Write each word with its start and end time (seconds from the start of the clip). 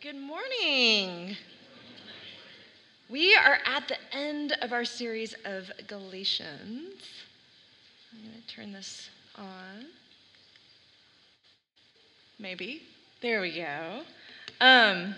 Good 0.00 0.14
morning. 0.14 1.36
We 3.08 3.34
are 3.34 3.58
at 3.66 3.88
the 3.88 3.96
end 4.12 4.56
of 4.62 4.72
our 4.72 4.84
series 4.84 5.34
of 5.44 5.72
Galatians. 5.88 7.02
I'm 8.12 8.22
going 8.22 8.40
to 8.40 8.46
turn 8.46 8.72
this 8.72 9.10
on. 9.36 9.86
Maybe. 12.38 12.82
There 13.22 13.40
we 13.40 13.56
go. 13.56 14.02
Um, 14.60 15.16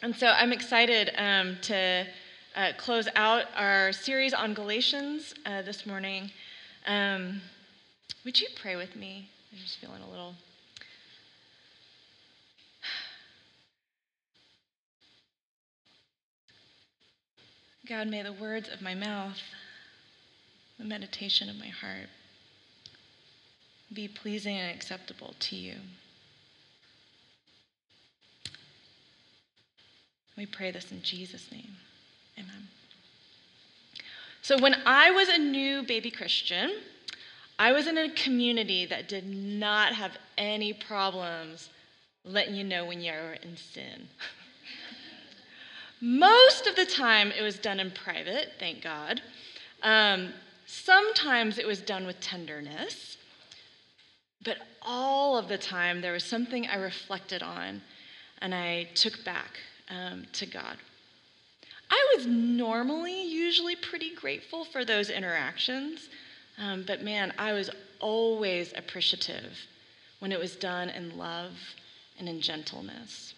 and 0.00 0.16
so 0.16 0.28
I'm 0.28 0.54
excited 0.54 1.10
um, 1.18 1.58
to 1.62 2.06
uh, 2.56 2.72
close 2.78 3.06
out 3.16 3.48
our 3.54 3.92
series 3.92 4.32
on 4.32 4.54
Galatians 4.54 5.34
uh, 5.44 5.60
this 5.60 5.84
morning. 5.84 6.30
Um, 6.86 7.42
would 8.24 8.40
you 8.40 8.48
pray 8.62 8.76
with 8.76 8.96
me? 8.96 9.28
I'm 9.52 9.58
just 9.58 9.76
feeling 9.76 10.00
a 10.00 10.08
little 10.10 10.36
God, 17.90 18.06
may 18.06 18.22
the 18.22 18.32
words 18.32 18.68
of 18.68 18.80
my 18.80 18.94
mouth, 18.94 19.40
the 20.78 20.84
meditation 20.84 21.50
of 21.50 21.58
my 21.58 21.66
heart, 21.66 22.06
be 23.92 24.06
pleasing 24.06 24.56
and 24.56 24.72
acceptable 24.72 25.34
to 25.40 25.56
you. 25.56 25.74
We 30.36 30.46
pray 30.46 30.70
this 30.70 30.92
in 30.92 31.02
Jesus' 31.02 31.50
name. 31.50 31.72
Amen. 32.38 32.68
So, 34.40 34.56
when 34.56 34.76
I 34.86 35.10
was 35.10 35.28
a 35.28 35.38
new 35.38 35.82
baby 35.82 36.12
Christian, 36.12 36.70
I 37.58 37.72
was 37.72 37.88
in 37.88 37.98
a 37.98 38.08
community 38.10 38.86
that 38.86 39.08
did 39.08 39.26
not 39.26 39.94
have 39.94 40.12
any 40.38 40.72
problems 40.72 41.68
letting 42.24 42.54
you 42.54 42.62
know 42.62 42.84
when 42.84 43.00
you're 43.00 43.32
in 43.42 43.56
sin. 43.56 44.08
Most 46.00 46.66
of 46.66 46.76
the 46.76 46.86
time, 46.86 47.30
it 47.32 47.42
was 47.42 47.58
done 47.58 47.78
in 47.78 47.90
private, 47.90 48.52
thank 48.58 48.82
God. 48.82 49.20
Um, 49.82 50.32
sometimes 50.66 51.58
it 51.58 51.66
was 51.66 51.80
done 51.80 52.06
with 52.06 52.20
tenderness. 52.20 53.18
But 54.42 54.58
all 54.82 55.36
of 55.36 55.48
the 55.48 55.58
time, 55.58 56.00
there 56.00 56.12
was 56.12 56.24
something 56.24 56.66
I 56.66 56.76
reflected 56.76 57.42
on 57.42 57.82
and 58.40 58.54
I 58.54 58.84
took 58.94 59.22
back 59.24 59.58
um, 59.90 60.26
to 60.32 60.46
God. 60.46 60.78
I 61.90 62.14
was 62.16 62.26
normally 62.26 63.22
usually 63.28 63.76
pretty 63.76 64.14
grateful 64.14 64.64
for 64.64 64.84
those 64.84 65.10
interactions, 65.10 66.08
um, 66.56 66.84
but 66.86 67.02
man, 67.02 67.34
I 67.36 67.52
was 67.52 67.68
always 67.98 68.72
appreciative 68.76 69.58
when 70.20 70.32
it 70.32 70.38
was 70.38 70.56
done 70.56 70.88
in 70.88 71.18
love 71.18 71.52
and 72.18 72.28
in 72.28 72.40
gentleness. 72.40 73.34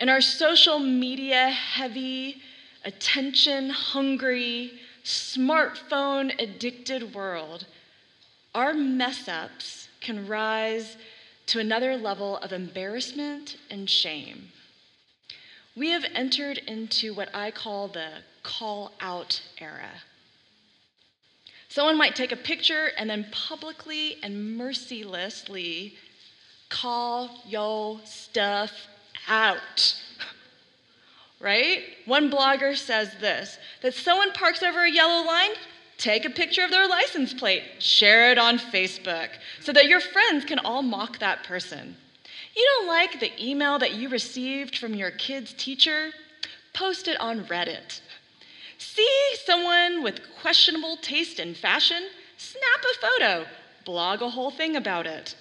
In 0.00 0.08
our 0.08 0.20
social 0.20 0.78
media 0.78 1.48
heavy, 1.48 2.40
attention 2.84 3.70
hungry, 3.70 4.74
smartphone 5.04 6.40
addicted 6.40 7.14
world, 7.14 7.66
our 8.54 8.74
mess 8.74 9.26
ups 9.26 9.88
can 10.00 10.28
rise 10.28 10.96
to 11.46 11.58
another 11.58 11.96
level 11.96 12.36
of 12.38 12.52
embarrassment 12.52 13.56
and 13.70 13.90
shame. 13.90 14.52
We 15.74 15.90
have 15.90 16.04
entered 16.14 16.58
into 16.58 17.12
what 17.12 17.34
I 17.34 17.50
call 17.50 17.88
the 17.88 18.08
call 18.44 18.92
out 19.00 19.42
era. 19.60 20.02
Someone 21.68 21.98
might 21.98 22.14
take 22.14 22.30
a 22.30 22.36
picture 22.36 22.92
and 22.96 23.10
then 23.10 23.26
publicly 23.32 24.18
and 24.22 24.56
mercilessly 24.56 25.94
call 26.68 27.42
yo 27.48 28.00
stuff 28.04 28.72
out. 29.28 29.94
Right? 31.40 31.84
One 32.04 32.32
blogger 32.32 32.76
says 32.76 33.14
this 33.20 33.58
that 33.82 33.94
someone 33.94 34.32
parks 34.32 34.60
over 34.60 34.82
a 34.82 34.90
yellow 34.90 35.24
line, 35.24 35.52
take 35.96 36.24
a 36.24 36.30
picture 36.30 36.64
of 36.64 36.72
their 36.72 36.88
license 36.88 37.32
plate, 37.32 37.62
share 37.78 38.32
it 38.32 38.38
on 38.38 38.58
Facebook 38.58 39.28
so 39.60 39.72
that 39.72 39.86
your 39.86 40.00
friends 40.00 40.44
can 40.44 40.58
all 40.58 40.82
mock 40.82 41.20
that 41.20 41.44
person. 41.44 41.96
You 42.56 42.68
don't 42.74 42.88
like 42.88 43.20
the 43.20 43.30
email 43.40 43.78
that 43.78 43.94
you 43.94 44.08
received 44.08 44.76
from 44.76 44.96
your 44.96 45.12
kid's 45.12 45.52
teacher? 45.52 46.10
Post 46.72 47.06
it 47.06 47.20
on 47.20 47.44
Reddit. 47.44 48.00
See 48.78 49.34
someone 49.44 50.02
with 50.02 50.20
questionable 50.40 50.96
taste 50.96 51.38
in 51.38 51.54
fashion? 51.54 52.08
Snap 52.36 52.62
a 52.82 53.06
photo, 53.06 53.46
blog 53.84 54.22
a 54.22 54.30
whole 54.30 54.50
thing 54.50 54.74
about 54.74 55.06
it. 55.06 55.36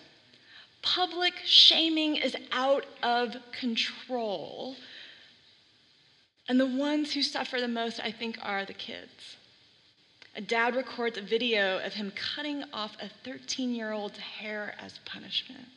Public 0.95 1.33
shaming 1.43 2.15
is 2.15 2.33
out 2.53 2.85
of 3.03 3.35
control. 3.51 4.77
And 6.47 6.57
the 6.57 6.65
ones 6.65 7.13
who 7.13 7.21
suffer 7.21 7.59
the 7.59 7.67
most, 7.67 7.99
I 7.99 8.11
think, 8.11 8.37
are 8.41 8.63
the 8.63 8.73
kids. 8.73 9.35
A 10.35 10.41
dad 10.41 10.77
records 10.77 11.17
a 11.17 11.21
video 11.21 11.83
of 11.83 11.93
him 11.93 12.13
cutting 12.15 12.63
off 12.71 12.95
a 13.01 13.09
13 13.25 13.75
year 13.75 13.91
old's 13.91 14.17
hair 14.17 14.75
as 14.79 14.99
punishment. 15.03 15.67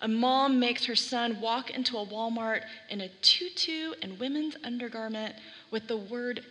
A 0.00 0.08
mom 0.08 0.58
makes 0.58 0.84
her 0.86 0.96
son 0.96 1.40
walk 1.40 1.70
into 1.70 1.96
a 1.96 2.04
Walmart 2.04 2.62
in 2.90 3.00
a 3.00 3.08
tutu 3.20 3.92
and 4.02 4.18
women's 4.18 4.56
undergarment 4.64 5.36
with 5.70 5.86
the 5.86 5.96
word 5.96 6.44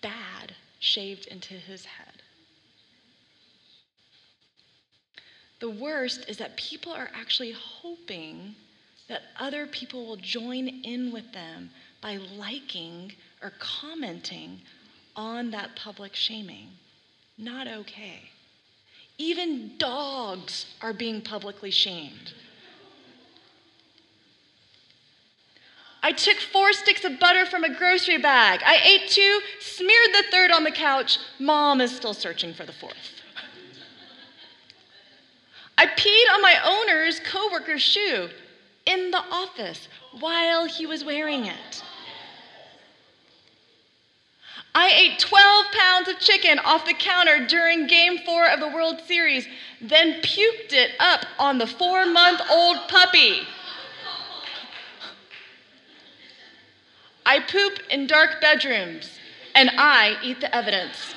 bad 0.00 0.54
shaved 0.78 1.26
into 1.26 1.54
his 1.54 1.84
head. 1.84 2.13
The 5.60 5.70
worst 5.70 6.28
is 6.28 6.36
that 6.38 6.56
people 6.56 6.92
are 6.92 7.10
actually 7.14 7.52
hoping 7.52 8.54
that 9.08 9.22
other 9.38 9.66
people 9.66 10.06
will 10.06 10.16
join 10.16 10.68
in 10.68 11.12
with 11.12 11.32
them 11.32 11.70
by 12.00 12.16
liking 12.16 13.12
or 13.42 13.52
commenting 13.58 14.60
on 15.16 15.50
that 15.50 15.76
public 15.76 16.14
shaming. 16.14 16.68
Not 17.38 17.66
okay. 17.66 18.30
Even 19.18 19.72
dogs 19.78 20.66
are 20.80 20.92
being 20.92 21.20
publicly 21.22 21.70
shamed. 21.70 22.32
I 26.02 26.12
took 26.12 26.36
four 26.36 26.72
sticks 26.74 27.04
of 27.04 27.18
butter 27.18 27.46
from 27.46 27.64
a 27.64 27.74
grocery 27.74 28.18
bag. 28.18 28.60
I 28.64 28.78
ate 28.84 29.08
two, 29.08 29.40
smeared 29.60 30.12
the 30.12 30.24
third 30.30 30.50
on 30.50 30.64
the 30.64 30.70
couch. 30.70 31.18
Mom 31.38 31.80
is 31.80 31.94
still 31.94 32.12
searching 32.12 32.52
for 32.52 32.66
the 32.66 32.72
fourth. 32.72 33.22
I 35.76 35.86
peed 35.86 36.34
on 36.34 36.42
my 36.42 36.56
owner's 36.64 37.20
coworker's 37.20 37.82
shoe 37.82 38.28
in 38.86 39.10
the 39.10 39.22
office 39.30 39.88
while 40.20 40.66
he 40.66 40.86
was 40.86 41.04
wearing 41.04 41.46
it. 41.46 41.82
I 44.74 44.88
ate 44.88 45.20
12 45.20 45.66
pounds 45.72 46.08
of 46.08 46.18
chicken 46.18 46.58
off 46.58 46.84
the 46.84 46.94
counter 46.94 47.46
during 47.46 47.86
game 47.86 48.18
four 48.24 48.48
of 48.48 48.58
the 48.58 48.68
World 48.68 49.00
Series, 49.06 49.46
then 49.80 50.20
puked 50.20 50.72
it 50.72 50.92
up 50.98 51.26
on 51.38 51.58
the 51.58 51.66
four 51.66 52.06
month 52.06 52.40
old 52.50 52.78
puppy. 52.88 53.42
I 57.24 57.40
poop 57.40 57.78
in 57.88 58.06
dark 58.06 58.40
bedrooms, 58.40 59.18
and 59.54 59.70
I 59.78 60.16
eat 60.22 60.40
the 60.40 60.54
evidence. 60.54 61.14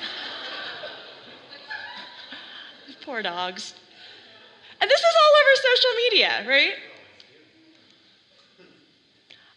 Poor 3.04 3.22
dogs. 3.22 3.74
And 4.80 4.90
this 4.90 5.00
is 5.00 5.06
all 5.06 5.32
over 5.40 5.54
social 5.56 5.94
media, 5.96 6.44
right? 6.48 6.74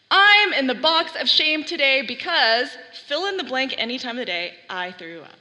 I'm 0.09 0.53
in 0.53 0.67
the 0.67 0.75
box 0.75 1.13
of 1.19 1.29
shame 1.29 1.63
today 1.63 2.03
because 2.05 2.69
fill 3.07 3.27
in 3.27 3.37
the 3.37 3.43
blank 3.43 3.75
any 3.77 3.97
time 3.97 4.17
of 4.17 4.21
the 4.21 4.25
day, 4.25 4.55
I 4.69 4.91
threw 4.91 5.21
up. 5.21 5.39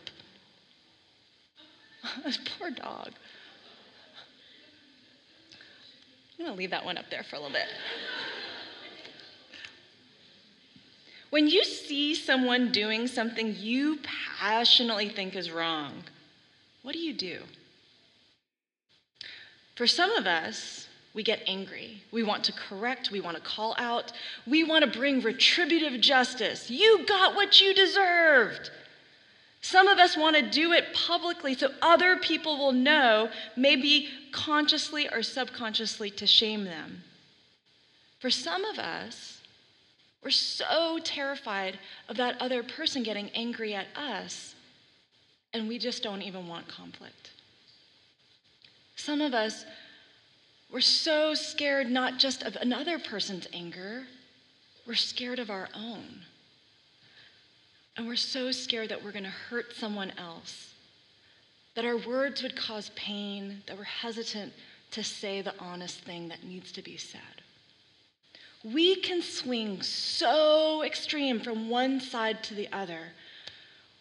this 2.25 2.39
poor 2.59 2.71
dog. 2.71 3.11
I'm 6.39 6.47
going 6.47 6.53
to 6.53 6.59
leave 6.59 6.71
that 6.71 6.85
one 6.85 6.97
up 6.97 7.11
there 7.11 7.23
for 7.23 7.37
a 7.37 7.39
little 7.39 7.53
bit. 7.53 7.67
When 11.31 11.47
you 11.49 11.65
see 11.65 12.15
someone 12.15 12.73
doing 12.73 13.07
something 13.07 13.55
you 13.57 13.99
passionately 14.39 15.09
think 15.09 15.37
is 15.37 15.51
wrong, 15.51 15.93
what 16.83 16.93
do 16.93 16.99
you 16.99 17.13
do? 17.13 17.41
For 19.81 19.87
some 19.87 20.13
of 20.13 20.27
us, 20.27 20.89
we 21.15 21.23
get 21.23 21.41
angry. 21.47 22.03
We 22.13 22.23
want 22.23 22.45
to 22.45 22.53
correct. 22.53 23.11
We 23.11 23.23
want 23.23 23.39
to 23.39 23.43
call 23.43 23.75
out. 23.79 24.13
We 24.47 24.63
want 24.63 24.85
to 24.85 24.99
bring 24.99 25.23
retributive 25.23 26.03
justice. 26.03 26.71
You 26.71 27.07
got 27.07 27.35
what 27.35 27.63
you 27.63 27.73
deserved. 27.73 28.71
Some 29.63 29.89
of 29.89 29.99
us 29.99 30.19
want 30.19 30.37
to 30.37 30.43
do 30.43 30.73
it 30.73 30.93
publicly 30.93 31.55
so 31.55 31.71
other 31.81 32.19
people 32.19 32.59
will 32.59 32.73
know, 32.73 33.31
maybe 33.57 34.09
consciously 34.33 35.09
or 35.09 35.23
subconsciously, 35.23 36.11
to 36.11 36.27
shame 36.27 36.65
them. 36.65 37.03
For 38.19 38.29
some 38.29 38.67
of 38.67 38.79
us, 38.79 39.41
we're 40.23 40.29
so 40.29 40.99
terrified 41.03 41.79
of 42.11 42.19
that 42.19 42.37
other 42.39 42.63
person 42.63 43.03
getting 43.03 43.31
angry 43.31 43.73
at 43.73 43.87
us, 43.97 44.55
and 45.55 45.67
we 45.67 45.79
just 45.79 46.03
don't 46.03 46.21
even 46.21 46.47
want 46.47 46.69
conflict. 46.69 47.31
Some 49.01 49.21
of 49.23 49.35
us 49.35 49.65
We're 50.71 50.81
so 50.81 51.35
scared 51.35 51.91
not 51.91 52.19
just 52.19 52.45
of 52.45 52.55
another 52.57 52.99
person's 52.99 53.49
anger, 53.53 54.05
we're 54.87 54.95
scared 54.95 55.41
of 55.41 55.51
our 55.51 55.69
own. 55.75 56.21
And 57.97 58.07
we're 58.07 58.15
so 58.15 58.53
scared 58.53 58.91
that 58.91 59.03
we're 59.03 59.11
going 59.11 59.25
to 59.25 59.31
hurt 59.31 59.75
someone 59.75 60.13
else, 60.17 60.73
that 61.75 61.85
our 61.85 61.97
words 61.97 62.43
would 62.43 62.55
cause 62.55 62.91
pain, 62.95 63.63
that 63.67 63.77
we're 63.77 63.83
hesitant 63.83 64.53
to 64.93 65.03
say 65.03 65.43
the 65.43 65.59
honest 65.59 66.03
thing 66.03 66.29
that 66.29 66.45
needs 66.45 66.71
to 66.73 66.83
be 66.83 66.97
said. 66.97 67.43
We 68.63 68.95
can 68.97 69.23
swing 69.23 69.83
so 69.83 70.85
extreme 70.85 71.41
from 71.41 71.69
one 71.69 72.01
side 72.01 72.45
to 72.45 72.55
the 72.55 72.69
other. 72.73 73.09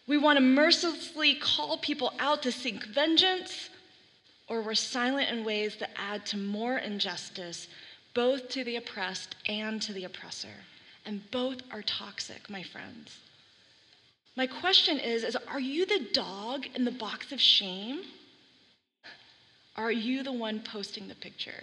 We 0.06 0.18
want 0.18 0.36
to 0.36 0.40
mercilessly 0.40 1.34
call 1.34 1.78
people 1.78 2.12
out 2.20 2.42
to 2.42 2.52
seek 2.52 2.84
vengeance, 2.84 3.70
or 4.50 4.60
we're 4.60 4.74
silent 4.74 5.30
in 5.30 5.44
ways 5.44 5.76
that 5.76 5.90
add 5.96 6.26
to 6.26 6.36
more 6.36 6.78
injustice, 6.78 7.68
both 8.14 8.48
to 8.48 8.64
the 8.64 8.74
oppressed 8.74 9.36
and 9.46 9.80
to 9.80 9.92
the 9.92 10.04
oppressor. 10.04 10.66
And 11.06 11.22
both 11.30 11.62
are 11.70 11.82
toxic, 11.82 12.50
my 12.50 12.64
friends. 12.64 13.16
My 14.36 14.48
question 14.48 14.98
is, 14.98 15.22
is 15.22 15.36
are 15.48 15.60
you 15.60 15.86
the 15.86 16.08
dog 16.12 16.66
in 16.74 16.84
the 16.84 16.90
box 16.90 17.30
of 17.30 17.40
shame? 17.40 18.00
Are 19.76 19.92
you 19.92 20.24
the 20.24 20.32
one 20.32 20.60
posting 20.60 21.06
the 21.06 21.14
picture? 21.14 21.62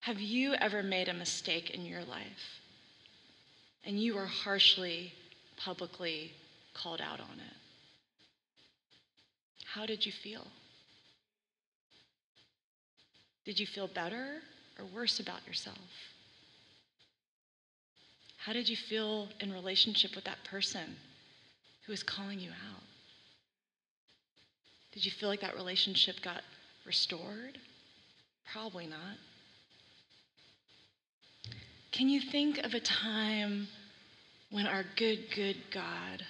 Have 0.00 0.20
you 0.20 0.52
ever 0.54 0.82
made 0.82 1.08
a 1.08 1.14
mistake 1.14 1.70
in 1.70 1.86
your 1.86 2.04
life 2.04 2.60
and 3.84 3.98
you 3.98 4.14
were 4.14 4.26
harshly, 4.26 5.14
publicly 5.56 6.32
called 6.74 7.00
out 7.00 7.20
on 7.20 7.38
it? 7.38 7.65
How 9.76 9.84
did 9.84 10.06
you 10.06 10.12
feel? 10.12 10.46
Did 13.44 13.60
you 13.60 13.66
feel 13.66 13.88
better 13.88 14.38
or 14.78 14.86
worse 14.86 15.20
about 15.20 15.46
yourself? 15.46 15.76
How 18.38 18.54
did 18.54 18.70
you 18.70 18.76
feel 18.76 19.28
in 19.38 19.52
relationship 19.52 20.14
with 20.14 20.24
that 20.24 20.38
person 20.44 20.96
who 21.84 21.92
was 21.92 22.02
calling 22.02 22.40
you 22.40 22.48
out? 22.48 22.82
Did 24.92 25.04
you 25.04 25.10
feel 25.10 25.28
like 25.28 25.42
that 25.42 25.56
relationship 25.56 26.22
got 26.22 26.40
restored? 26.86 27.58
Probably 28.50 28.86
not. 28.86 29.18
Can 31.92 32.08
you 32.08 32.22
think 32.22 32.58
of 32.58 32.72
a 32.72 32.80
time 32.80 33.68
when 34.50 34.66
our 34.66 34.86
good, 34.96 35.26
good 35.34 35.56
God 35.70 36.24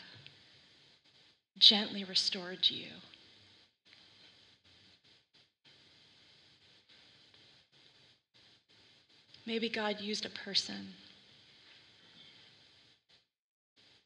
gently 1.61 2.03
restored 2.03 2.69
you? 2.69 2.89
Maybe 9.47 9.69
God 9.69 10.01
used 10.01 10.27
a 10.27 10.31
person. 10.31 10.89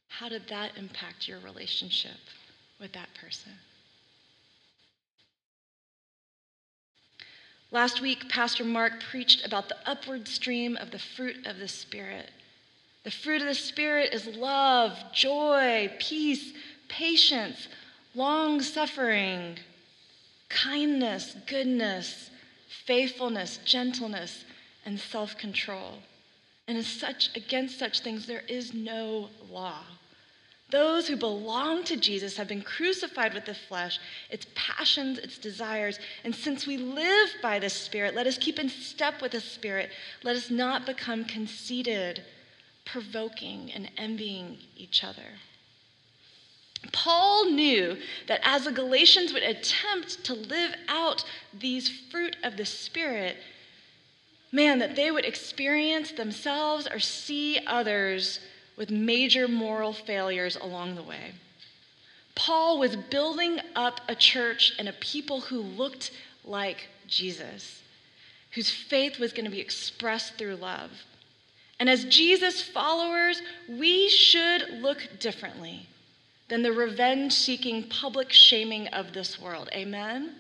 How 0.08 0.28
did 0.28 0.48
that 0.48 0.72
impact 0.76 1.26
your 1.26 1.38
relationship 1.40 2.19
with 2.78 2.92
that 2.92 3.08
person? 3.19 3.52
Last 7.72 8.02
week, 8.02 8.28
Pastor 8.28 8.64
Mark 8.64 9.00
preached 9.10 9.46
about 9.46 9.69
the 9.69 9.76
upward 9.87 10.26
stream 10.28 10.76
of 10.76 10.90
the 10.90 10.98
fruit 10.98 11.46
of 11.46 11.58
the 11.58 11.69
Spirit. 11.69 12.31
The 13.04 13.10
fruit 13.10 13.40
of 13.40 13.46
the 13.46 13.54
Spirit 13.54 14.12
is 14.12 14.26
love, 14.26 14.98
joy, 15.14 15.90
peace, 16.00 16.52
patience, 16.88 17.69
long 18.14 18.60
suffering, 18.60 19.56
kindness, 20.48 21.36
goodness, 21.46 22.31
faithfulness, 22.84 23.58
gentleness, 23.64 24.44
and 24.85 24.99
self 24.99 25.37
control. 25.37 25.99
And 26.69 26.79
as 26.79 26.87
such, 26.87 27.31
against 27.37 27.79
such 27.79 28.00
things, 28.00 28.27
there 28.27 28.44
is 28.49 28.73
no 28.73 29.29
law. 29.50 29.82
Those 30.71 31.09
who 31.09 31.17
belong 31.17 31.82
to 31.85 31.97
Jesus 31.97 32.37
have 32.37 32.47
been 32.47 32.62
crucified 32.62 33.35
with 33.35 33.44
the 33.44 33.55
flesh, 33.55 33.99
its 34.31 34.47
passions, 34.55 35.19
its 35.19 35.37
desires. 35.37 35.99
And 36.23 36.35
since 36.35 36.67
we 36.67 36.77
live 36.77 37.31
by 37.43 37.59
the 37.59 37.69
Spirit, 37.69 38.15
let 38.15 38.29
us 38.29 38.38
keep 38.38 38.59
in 38.59 38.69
step 38.69 39.21
with 39.21 39.32
the 39.32 39.41
Spirit. 39.41 39.91
Let 40.23 40.37
us 40.37 40.49
not 40.49 40.87
become 40.87 41.25
conceited, 41.25 42.23
provoking, 42.85 43.73
and 43.73 43.91
envying 43.97 44.59
each 44.77 45.03
other. 45.03 45.41
Paul 46.93 47.50
knew 47.50 47.97
that 48.27 48.41
as 48.43 48.65
the 48.65 48.73
Galatians 48.73 49.32
would 49.32 49.43
attempt 49.43 50.25
to 50.25 50.35
live 50.35 50.75
out 50.88 51.25
these 51.53 51.88
fruit 52.11 52.37
of 52.43 52.56
the 52.56 52.65
Spirit, 52.65 53.37
man, 54.52 54.79
that 54.79 54.97
they 54.97 55.11
would 55.11 55.25
experience 55.25 56.12
themselves 56.12 56.87
or 56.87 56.99
see 56.99 57.58
others 57.67 58.41
with 58.76 58.91
major 58.91 59.47
moral 59.47 59.93
failures 59.93 60.56
along 60.56 60.94
the 60.94 61.02
way. 61.02 61.32
Paul 62.35 62.79
was 62.79 62.97
building 62.97 63.61
up 63.76 64.00
a 64.08 64.14
church 64.14 64.73
and 64.79 64.88
a 64.88 64.93
people 64.94 65.41
who 65.41 65.61
looked 65.61 66.11
like 66.44 66.88
Jesus, 67.06 67.82
whose 68.52 68.70
faith 68.70 69.19
was 69.19 69.32
going 69.32 69.44
to 69.44 69.50
be 69.50 69.61
expressed 69.61 70.35
through 70.35 70.56
love. 70.56 70.91
And 71.79 71.88
as 71.88 72.05
Jesus 72.05 72.62
followers, 72.62 73.41
we 73.69 74.08
should 74.08 74.81
look 74.81 74.99
differently 75.19 75.87
than 76.49 76.62
the 76.62 76.73
revenge 76.73 77.32
seeking 77.32 77.85
public 77.85 78.32
shaming 78.32 78.88
of 78.88 79.12
this 79.12 79.41
world. 79.41 79.69
Amen? 79.73 80.37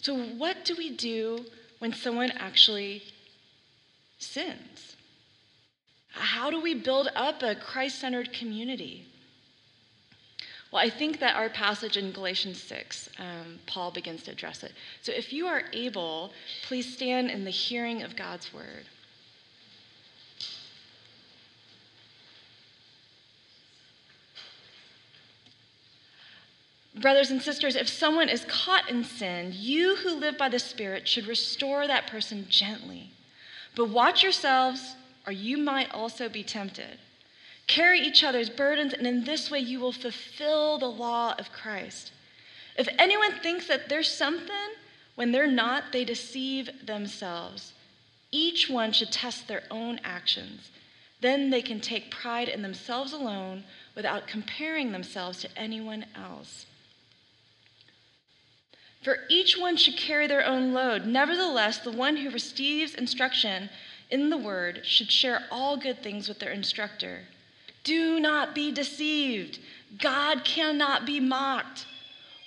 So, 0.00 0.16
what 0.16 0.64
do 0.64 0.74
we 0.76 0.90
do 0.90 1.44
when 1.84 1.92
someone 1.92 2.30
actually 2.38 3.02
sins? 4.16 4.96
How 6.08 6.50
do 6.50 6.58
we 6.58 6.72
build 6.72 7.10
up 7.14 7.42
a 7.42 7.54
Christ 7.54 7.98
centered 7.98 8.32
community? 8.32 9.04
Well, 10.72 10.82
I 10.82 10.88
think 10.88 11.20
that 11.20 11.36
our 11.36 11.50
passage 11.50 11.98
in 11.98 12.10
Galatians 12.10 12.62
6, 12.62 13.10
um, 13.18 13.58
Paul 13.66 13.90
begins 13.90 14.22
to 14.22 14.30
address 14.30 14.62
it. 14.62 14.72
So 15.02 15.12
if 15.12 15.30
you 15.30 15.46
are 15.46 15.64
able, 15.74 16.32
please 16.66 16.90
stand 16.90 17.30
in 17.30 17.44
the 17.44 17.50
hearing 17.50 18.02
of 18.02 18.16
God's 18.16 18.54
word. 18.54 18.86
Brothers 27.00 27.30
and 27.30 27.42
sisters, 27.42 27.74
if 27.74 27.88
someone 27.88 28.28
is 28.28 28.44
caught 28.44 28.88
in 28.88 29.02
sin, 29.02 29.52
you 29.52 29.96
who 29.96 30.14
live 30.14 30.38
by 30.38 30.48
the 30.48 30.60
Spirit 30.60 31.08
should 31.08 31.26
restore 31.26 31.86
that 31.86 32.06
person 32.06 32.46
gently. 32.48 33.10
But 33.74 33.88
watch 33.88 34.22
yourselves 34.22 34.94
or 35.26 35.32
you 35.32 35.58
might 35.58 35.92
also 35.92 36.28
be 36.28 36.44
tempted. 36.44 36.98
Carry 37.66 37.98
each 38.00 38.22
other's 38.22 38.50
burdens, 38.50 38.92
and 38.92 39.06
in 39.06 39.24
this 39.24 39.50
way 39.50 39.58
you 39.58 39.80
will 39.80 39.92
fulfill 39.92 40.78
the 40.78 40.86
law 40.86 41.34
of 41.38 41.50
Christ. 41.50 42.12
If 42.76 42.88
anyone 42.98 43.32
thinks 43.40 43.66
that 43.68 43.88
there's 43.88 44.10
something 44.10 44.70
when 45.14 45.32
they're 45.32 45.50
not, 45.50 45.92
they 45.92 46.04
deceive 46.04 46.68
themselves. 46.84 47.72
Each 48.30 48.68
one 48.68 48.92
should 48.92 49.12
test 49.12 49.48
their 49.48 49.62
own 49.70 50.00
actions. 50.04 50.70
Then 51.20 51.50
they 51.50 51.62
can 51.62 51.80
take 51.80 52.10
pride 52.10 52.48
in 52.48 52.62
themselves 52.62 53.12
alone 53.12 53.64
without 53.94 54.26
comparing 54.26 54.92
themselves 54.92 55.40
to 55.40 55.48
anyone 55.58 56.04
else. 56.14 56.66
For 59.04 59.18
each 59.28 59.58
one 59.58 59.76
should 59.76 59.98
carry 59.98 60.26
their 60.26 60.44
own 60.44 60.72
load. 60.72 61.04
Nevertheless, 61.04 61.78
the 61.78 61.92
one 61.92 62.16
who 62.16 62.30
receives 62.30 62.94
instruction 62.94 63.68
in 64.10 64.30
the 64.30 64.38
word 64.38 64.80
should 64.84 65.10
share 65.10 65.44
all 65.50 65.76
good 65.76 66.02
things 66.02 66.26
with 66.26 66.38
their 66.38 66.52
instructor. 66.52 67.20
Do 67.84 68.18
not 68.18 68.54
be 68.54 68.72
deceived. 68.72 69.58
God 70.00 70.42
cannot 70.44 71.04
be 71.04 71.20
mocked. 71.20 71.84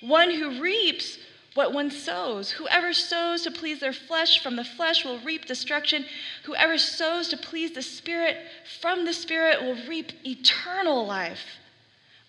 One 0.01 0.31
who 0.31 0.59
reaps 0.59 1.19
what 1.53 1.73
one 1.73 1.91
sows. 1.91 2.51
Whoever 2.51 2.91
sows 2.91 3.43
to 3.43 3.51
please 3.51 3.79
their 3.79 3.93
flesh 3.93 4.41
from 4.41 4.55
the 4.55 4.63
flesh 4.63 5.05
will 5.05 5.19
reap 5.19 5.45
destruction. 5.45 6.05
Whoever 6.43 6.77
sows 6.79 7.29
to 7.29 7.37
please 7.37 7.71
the 7.71 7.81
Spirit 7.83 8.37
from 8.79 9.05
the 9.05 9.13
Spirit 9.13 9.61
will 9.61 9.77
reap 9.87 10.11
eternal 10.25 11.05
life. 11.05 11.59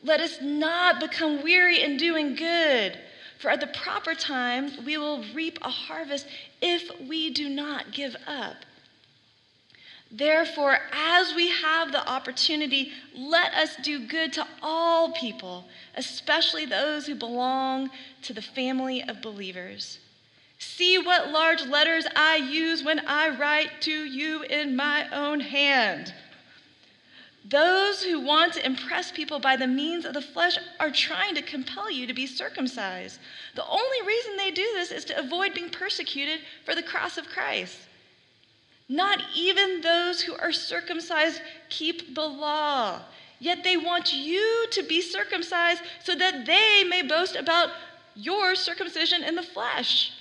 Let 0.03 0.21
us 0.21 0.39
not 0.41 1.01
become 1.01 1.43
weary 1.43 1.83
in 1.83 1.97
doing 1.97 2.35
good, 2.35 2.99
for 3.39 3.51
at 3.51 3.61
the 3.61 3.69
proper 3.69 4.15
time 4.15 4.71
we 4.85 4.99
will 4.99 5.25
reap 5.35 5.59
a 5.63 5.71
harvest 5.71 6.27
if 6.61 6.91
we 7.09 7.31
do 7.31 7.49
not 7.49 7.93
give 7.93 8.17
up. 8.27 8.57
Therefore, 10.11 10.79
as 10.91 11.35
we 11.35 11.49
have 11.51 11.93
the 11.93 12.09
opportunity, 12.09 12.93
let 13.15 13.53
us 13.53 13.77
do 13.83 14.07
good 14.07 14.33
to 14.35 14.47
all 14.63 15.13
people, 15.13 15.67
especially 15.97 16.65
those 16.65 17.07
who 17.07 17.15
belong 17.15 17.91
to 18.23 18.33
the 18.33 18.41
family 18.41 19.03
of 19.03 19.21
believers. 19.21 19.99
See 20.59 20.99
what 20.99 21.31
large 21.31 21.65
letters 21.67 22.07
I 22.17 22.37
use 22.37 22.83
when 22.83 23.01
I 23.07 23.29
write 23.37 23.83
to 23.83 23.93
you 23.93 24.43
in 24.45 24.75
my 24.75 25.07
own 25.13 25.41
hand. 25.41 26.15
Those 27.49 28.03
who 28.03 28.21
want 28.21 28.55
to 28.55 28.67
impress 28.67 29.11
people 29.11 29.39
by 29.39 29.57
the 29.57 29.67
means 29.67 30.05
of 30.05 30.13
the 30.13 30.21
flesh 30.21 30.59
are 30.79 30.91
trying 30.91 31.35
to 31.35 31.43
compel 31.43 31.91
you 31.91 32.07
to 32.07 32.13
be 32.13 32.27
circumcised. 32.27 33.19
The 33.55 33.67
only 33.67 34.07
reason 34.07 34.37
they 34.37 34.51
do 34.51 34.69
this 34.75 34.91
is 34.91 35.05
to 35.07 35.19
avoid 35.19 35.55
being 35.55 35.71
persecuted 35.71 36.41
for 36.67 36.75
the 36.75 36.83
cross 36.83 37.17
of 37.17 37.29
Christ. 37.29 37.79
Not 38.89 39.23
even 39.35 39.81
those 39.81 40.21
who 40.21 40.35
are 40.37 40.53
circumcised 40.53 41.41
keep 41.71 42.15
the 42.15 42.27
law. 42.27 43.01
Yet 43.41 43.65
they 43.65 43.77
want 43.77 44.13
you 44.13 44.67
to 44.73 44.83
be 44.83 45.01
circumcised 45.01 45.83
so 46.05 46.15
that 46.17 46.45
they 46.45 46.85
may 46.85 47.03
boast 47.03 47.37
about 47.37 47.71
your 48.15 48.57
circumcision 48.57 49.23
in 49.23 49.37
the 49.37 49.43
flesh. 49.43 50.13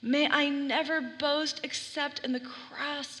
May 0.00 0.28
I 0.28 0.48
never 0.48 1.00
boast 1.00 1.60
except 1.62 2.24
in 2.24 2.32
the 2.32 2.40
cross 2.40 3.20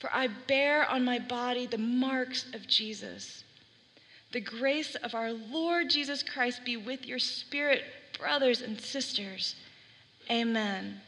for 0.00 0.10
I 0.12 0.28
bear 0.48 0.88
on 0.88 1.04
my 1.04 1.18
body 1.18 1.66
the 1.66 1.78
marks 1.78 2.46
of 2.54 2.66
Jesus. 2.66 3.44
The 4.32 4.40
grace 4.40 4.94
of 4.96 5.14
our 5.14 5.32
Lord 5.32 5.90
Jesus 5.90 6.22
Christ 6.22 6.64
be 6.64 6.76
with 6.76 7.04
your 7.04 7.18
spirit, 7.18 7.82
brothers 8.18 8.62
and 8.62 8.80
sisters. 8.80 9.56
Amen. 10.30 11.00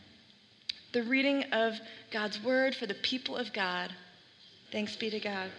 The 0.92 1.02
reading 1.04 1.44
of 1.52 1.80
God's 2.10 2.42
word 2.42 2.74
for 2.74 2.86
the 2.86 2.94
people 2.94 3.36
of 3.36 3.52
God. 3.52 3.90
Thanks 4.70 4.94
be 4.96 5.08
to 5.10 5.20
God. 5.20 5.50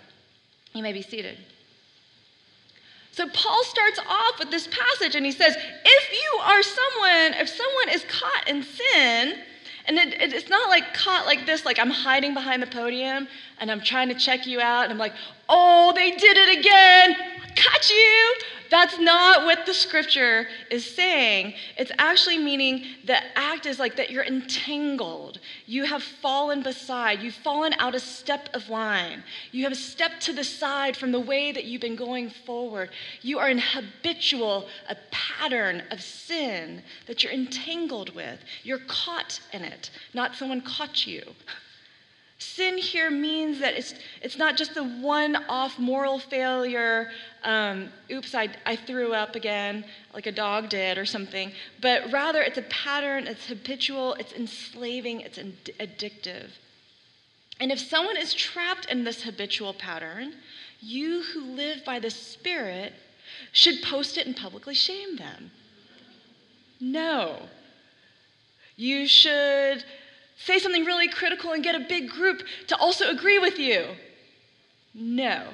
You 0.73 0.83
may 0.83 0.93
be 0.93 1.01
seated. 1.01 1.37
So 3.11 3.27
Paul 3.29 3.63
starts 3.63 3.99
off 3.99 4.39
with 4.39 4.51
this 4.51 4.67
passage 4.67 5.15
and 5.15 5.25
he 5.25 5.31
says, 5.31 5.55
if 5.55 6.11
you 6.11 6.39
are 6.39 6.63
someone, 6.63 7.33
if 7.39 7.47
someone 7.47 7.89
is 7.89 8.03
caught 8.09 8.47
in 8.47 8.63
sin, 8.63 9.35
and 9.85 9.97
it, 9.97 10.13
it, 10.13 10.33
it's 10.33 10.49
not 10.49 10.69
like 10.69 10.93
caught 10.93 11.25
like 11.25 11.45
this, 11.45 11.65
like 11.65 11.79
I'm 11.79 11.89
hiding 11.89 12.33
behind 12.33 12.61
the 12.61 12.67
podium 12.67 13.27
and 13.59 13.71
I'm 13.71 13.81
trying 13.81 14.09
to 14.09 14.15
check 14.15 14.47
you 14.47 14.59
out, 14.59 14.83
and 14.83 14.91
I'm 14.93 14.97
like, 14.97 15.13
oh, 15.49 15.91
they 15.95 16.11
did 16.11 16.37
it 16.37 16.59
again, 16.59 17.15
got 17.55 17.89
you. 17.89 18.35
That's 18.73 18.97
not 18.97 19.45
what 19.45 19.67
the 19.67 19.73
scripture 19.73 20.47
is 20.71 20.83
saying. 20.83 21.53
It's 21.77 21.91
actually 21.99 22.39
meaning 22.39 22.85
the 23.05 23.19
act 23.37 23.67
is 23.67 23.77
like 23.77 23.95
that 23.97 24.09
you're 24.09 24.23
entangled. 24.25 25.39
You 25.67 25.85
have 25.85 26.01
fallen 26.01 26.63
beside. 26.63 27.21
You've 27.21 27.35
fallen 27.35 27.73
out 27.77 27.93
a 27.93 27.99
step 27.99 28.49
of 28.55 28.69
line. 28.69 29.23
You 29.51 29.65
have 29.65 29.77
stepped 29.77 30.21
to 30.21 30.33
the 30.33 30.43
side 30.43 30.97
from 30.97 31.11
the 31.11 31.19
way 31.19 31.51
that 31.51 31.65
you've 31.65 31.81
been 31.81 31.95
going 31.95 32.31
forward. 32.31 32.89
You 33.21 33.37
are 33.37 33.49
in 33.49 33.59
habitual, 33.59 34.67
a 34.89 34.97
pattern 35.11 35.83
of 35.91 36.01
sin 36.01 36.81
that 37.05 37.23
you're 37.23 37.33
entangled 37.33 38.15
with. 38.15 38.39
You're 38.63 38.81
caught 38.87 39.39
in 39.51 39.63
it, 39.63 39.91
not 40.15 40.35
someone 40.35 40.61
caught 40.61 41.05
you. 41.05 41.21
Sin 42.43 42.77
here 42.77 43.09
means 43.09 43.59
that 43.59 43.73
it's, 43.73 43.95
it's 44.21 44.37
not 44.37 44.57
just 44.57 44.75
the 44.75 44.83
one 44.83 45.35
off 45.47 45.79
moral 45.79 46.19
failure, 46.19 47.09
um, 47.43 47.89
oops, 48.11 48.35
I, 48.35 48.49
I 48.65 48.75
threw 48.75 49.13
up 49.13 49.35
again, 49.35 49.85
like 50.13 50.27
a 50.27 50.31
dog 50.31 50.69
did 50.69 50.97
or 50.97 51.05
something, 51.05 51.51
but 51.81 52.11
rather 52.11 52.41
it's 52.41 52.57
a 52.57 52.63
pattern, 52.63 53.27
it's 53.27 53.47
habitual, 53.47 54.13
it's 54.15 54.33
enslaving, 54.33 55.21
it's 55.21 55.39
addictive. 55.39 56.49
And 57.59 57.71
if 57.71 57.79
someone 57.79 58.17
is 58.17 58.33
trapped 58.33 58.85
in 58.91 59.03
this 59.03 59.23
habitual 59.23 59.73
pattern, 59.73 60.33
you 60.81 61.23
who 61.23 61.41
live 61.41 61.85
by 61.85 61.99
the 61.99 62.09
Spirit 62.09 62.93
should 63.51 63.81
post 63.81 64.17
it 64.17 64.27
and 64.27 64.35
publicly 64.35 64.73
shame 64.73 65.15
them. 65.15 65.51
No. 66.79 67.47
You 68.75 69.07
should 69.07 69.85
say 70.37 70.59
something 70.59 70.85
really 70.85 71.07
critical 71.07 71.51
and 71.51 71.63
get 71.63 71.75
a 71.75 71.85
big 71.87 72.09
group 72.09 72.43
to 72.67 72.77
also 72.77 73.09
agree 73.09 73.39
with 73.39 73.57
you. 73.59 73.87
No. 74.93 75.47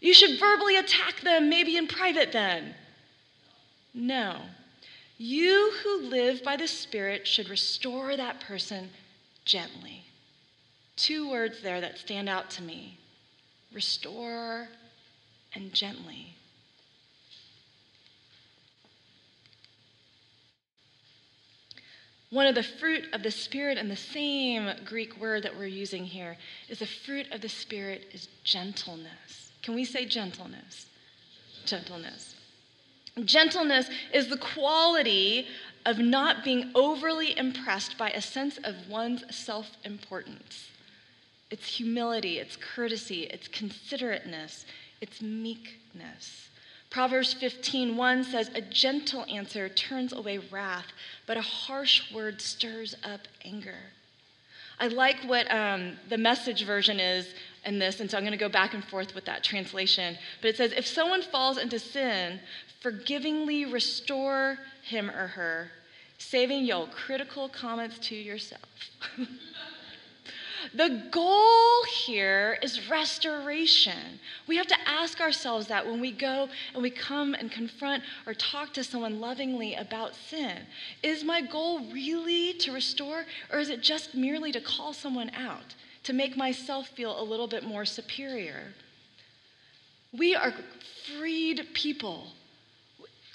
You 0.00 0.14
should 0.14 0.38
verbally 0.38 0.76
attack 0.76 1.20
them, 1.20 1.48
maybe 1.48 1.76
in 1.76 1.86
private 1.86 2.32
then. 2.32 2.74
No. 3.94 4.40
You 5.16 5.72
who 5.82 6.02
live 6.02 6.44
by 6.44 6.56
the 6.56 6.68
Spirit 6.68 7.26
should 7.26 7.48
restore 7.48 8.16
that 8.16 8.40
person 8.40 8.90
gently. 9.44 10.04
Two 10.96 11.28
words 11.30 11.60
there 11.62 11.80
that 11.80 11.98
stand 11.98 12.28
out 12.28 12.50
to 12.50 12.62
me 12.62 12.98
restore 13.72 14.68
and 15.54 15.72
gently. 15.72 16.34
One 22.30 22.46
of 22.46 22.54
the 22.54 22.62
fruit 22.62 23.04
of 23.12 23.22
the 23.22 23.30
Spirit, 23.30 23.78
and 23.78 23.90
the 23.90 23.96
same 23.96 24.70
Greek 24.84 25.18
word 25.18 25.44
that 25.44 25.56
we're 25.56 25.66
using 25.66 26.04
here, 26.04 26.36
is 26.68 26.80
the 26.80 26.86
fruit 26.86 27.26
of 27.32 27.40
the 27.40 27.48
Spirit 27.48 28.08
is 28.12 28.28
gentleness. 28.44 29.52
Can 29.62 29.74
we 29.74 29.84
say 29.84 30.04
gentleness? 30.04 30.86
Gentleness. 31.64 32.34
Gentleness 33.24 33.88
is 34.12 34.28
the 34.28 34.36
quality 34.36 35.46
of 35.86 35.98
not 35.98 36.44
being 36.44 36.70
overly 36.74 37.36
impressed 37.36 37.96
by 37.96 38.10
a 38.10 38.20
sense 38.20 38.58
of 38.58 38.74
one's 38.88 39.24
self 39.34 39.70
importance. 39.84 40.68
It's 41.50 41.66
humility, 41.66 42.38
it's 42.38 42.56
courtesy, 42.56 43.22
it's 43.22 43.48
considerateness, 43.48 44.66
it's 45.00 45.22
meekness. 45.22 46.47
Proverbs 46.90 47.34
15:1 47.34 48.24
says, 48.24 48.50
"A 48.54 48.62
gentle 48.62 49.24
answer 49.28 49.68
turns 49.68 50.12
away 50.12 50.38
wrath, 50.38 50.86
but 51.26 51.36
a 51.36 51.42
harsh 51.42 52.10
word 52.10 52.40
stirs 52.40 52.94
up 53.04 53.28
anger." 53.44 53.92
I 54.80 54.88
like 54.88 55.22
what 55.24 55.50
um, 55.52 55.98
the 56.08 56.16
message 56.16 56.62
version 56.64 56.98
is 57.00 57.34
in 57.64 57.78
this, 57.78 58.00
and 58.00 58.10
so 58.10 58.16
I'm 58.16 58.22
going 58.22 58.32
to 58.32 58.38
go 58.38 58.48
back 58.48 58.74
and 58.74 58.84
forth 58.84 59.14
with 59.14 59.24
that 59.26 59.44
translation. 59.44 60.16
But 60.40 60.48
it 60.48 60.56
says, 60.56 60.72
"If 60.72 60.86
someone 60.86 61.20
falls 61.22 61.58
into 61.58 61.78
sin, 61.78 62.40
forgivingly 62.80 63.66
restore 63.66 64.58
him 64.82 65.10
or 65.10 65.26
her, 65.26 65.70
saving 66.16 66.64
your 66.64 66.86
critical 66.86 67.48
comments 67.48 67.98
to 68.08 68.14
yourself." 68.14 68.62
The 70.74 71.08
goal 71.10 71.84
here 72.04 72.58
is 72.62 72.88
restoration. 72.90 74.20
We 74.46 74.56
have 74.56 74.66
to 74.66 74.76
ask 74.86 75.20
ourselves 75.20 75.66
that 75.68 75.86
when 75.86 76.00
we 76.00 76.12
go 76.12 76.48
and 76.74 76.82
we 76.82 76.90
come 76.90 77.34
and 77.34 77.50
confront 77.50 78.02
or 78.26 78.34
talk 78.34 78.74
to 78.74 78.84
someone 78.84 79.20
lovingly 79.20 79.74
about 79.74 80.14
sin. 80.14 80.58
Is 81.02 81.24
my 81.24 81.40
goal 81.40 81.80
really 81.92 82.54
to 82.54 82.72
restore, 82.72 83.24
or 83.52 83.58
is 83.58 83.70
it 83.70 83.82
just 83.82 84.14
merely 84.14 84.52
to 84.52 84.60
call 84.60 84.92
someone 84.92 85.30
out, 85.30 85.74
to 86.04 86.12
make 86.12 86.36
myself 86.36 86.88
feel 86.88 87.20
a 87.20 87.24
little 87.24 87.48
bit 87.48 87.64
more 87.64 87.84
superior? 87.84 88.74
We 90.12 90.34
are 90.34 90.52
freed 91.18 91.68
people. 91.74 92.32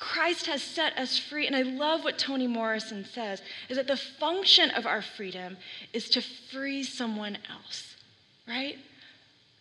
Christ 0.04 0.48
has 0.48 0.62
set 0.62 0.98
us 0.98 1.18
free. 1.18 1.48
And 1.48 1.56
I 1.56 1.62
love 1.62 2.04
what 2.04 2.18
Toni 2.18 2.46
Morrison 2.46 3.06
says 3.06 3.42
is 3.70 3.78
that 3.78 3.88
the 3.88 3.96
function 3.96 4.70
of 4.72 4.86
our 4.86 5.02
freedom 5.02 5.56
is 5.94 6.10
to 6.10 6.22
free 6.22 6.84
someone 6.84 7.38
else, 7.50 7.96
right? 8.46 8.78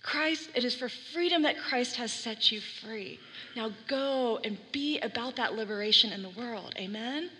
Christ, 0.02 0.50
it 0.56 0.64
is 0.64 0.74
for 0.74 0.88
freedom 0.88 1.42
that 1.42 1.56
Christ 1.58 1.94
has 1.94 2.12
set 2.12 2.50
you 2.50 2.60
free. 2.60 3.20
Now 3.54 3.70
go 3.86 4.40
and 4.42 4.58
be 4.72 4.98
about 4.98 5.36
that 5.36 5.54
liberation 5.54 6.10
in 6.10 6.22
the 6.22 6.30
world. 6.30 6.74
Amen? 6.76 7.30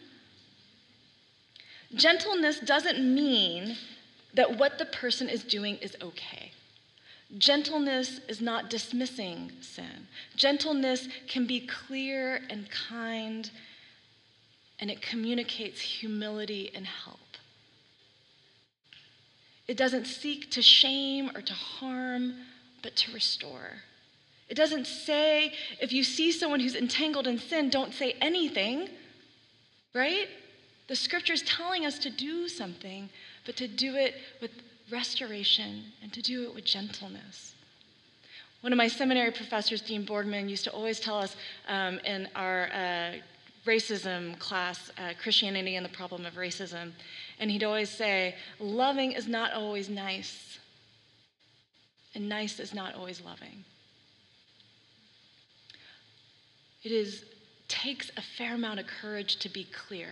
Gentleness 1.95 2.61
doesn't 2.61 3.01
mean 3.01 3.77
that 4.35 4.59
what 4.59 4.79
the 4.79 4.87
person 4.87 5.29
is 5.29 5.43
doing 5.43 5.77
is 5.79 5.97
okay. 6.01 6.53
Gentleness 7.39 8.21
is 8.29 8.41
not 8.41 8.69
dismissing 8.69 9.53
sin. 9.61 10.07
Gentleness 10.37 11.09
can 11.29 11.47
be 11.47 11.61
clear 11.61 12.43
and 12.51 12.69
kind, 12.71 13.51
and 14.79 14.91
it 14.91 15.01
communicates 15.01 15.81
humility 15.81 16.71
and 16.75 16.87
help. 16.87 17.19
It 19.67 19.77
doesn't 19.77 20.07
seek 20.07 20.51
to 20.51 20.63
shame 20.63 21.31
or 21.35 21.41
to 21.41 21.53
harm, 21.55 22.35
but 22.83 22.97
to 22.97 23.13
restore. 23.13 23.79
It 24.51 24.55
doesn't 24.55 24.87
say, 24.87 25.55
if 25.81 25.93
you 25.93 26.05
see 26.05 26.33
someone 26.33 26.61
who's 26.61 26.75
entangled 26.75 27.27
in 27.27 27.39
sin, 27.39 27.71
don't 27.71 27.95
say 27.95 28.15
anything, 28.21 28.91
right? 29.95 30.29
The 30.89 30.97
scripture 30.97 31.33
is 31.33 31.43
telling 31.43 31.87
us 31.87 31.99
to 32.01 32.11
do 32.11 32.49
something, 32.49 33.09
but 33.47 33.57
to 33.57 33.69
do 33.69 33.95
it 33.97 34.17
with 34.43 34.51
restoration 34.93 35.85
and 36.03 36.13
to 36.13 36.23
do 36.23 36.45
it 36.45 36.55
with 36.55 36.65
gentleness. 36.65 37.55
One 38.61 38.73
of 38.73 38.77
my 38.77 38.87
seminary 38.87 39.33
professors, 39.33 39.81
Dean 39.81 40.05
Boardman, 40.05 40.49
used 40.49 40.65
to 40.65 40.73
always 40.73 41.01
tell 41.01 41.19
us 41.19 41.35
um, 41.67 41.99
in 42.01 42.29
our 42.37 42.69
uh, 42.73 43.13
racism 43.67 44.39
class, 44.39 44.91
uh, 44.99 45.15
Christianity 45.21 45.75
and 45.75 45.85
the 45.85 45.91
Problem 45.91 46.27
of 46.27 46.35
Racism, 46.35 46.93
and 47.41 47.51
he'd 47.51 47.65
always 47.65 47.91
say, 47.91 48.37
Loving 48.61 49.13
is 49.13 49.27
not 49.27 49.53
always 49.53 49.89
nice, 49.89 50.59
and 52.15 52.29
nice 52.29 52.61
is 52.61 52.73
not 52.73 52.95
always 52.95 53.21
loving. 53.21 53.65
It 56.85 56.93
is, 56.93 57.25
takes 57.67 58.11
a 58.17 58.23
fair 58.23 58.55
amount 58.55 58.81
of 58.81 58.87
courage 58.87 59.37
to 59.37 59.49
be 59.49 59.65
clear. 59.65 60.09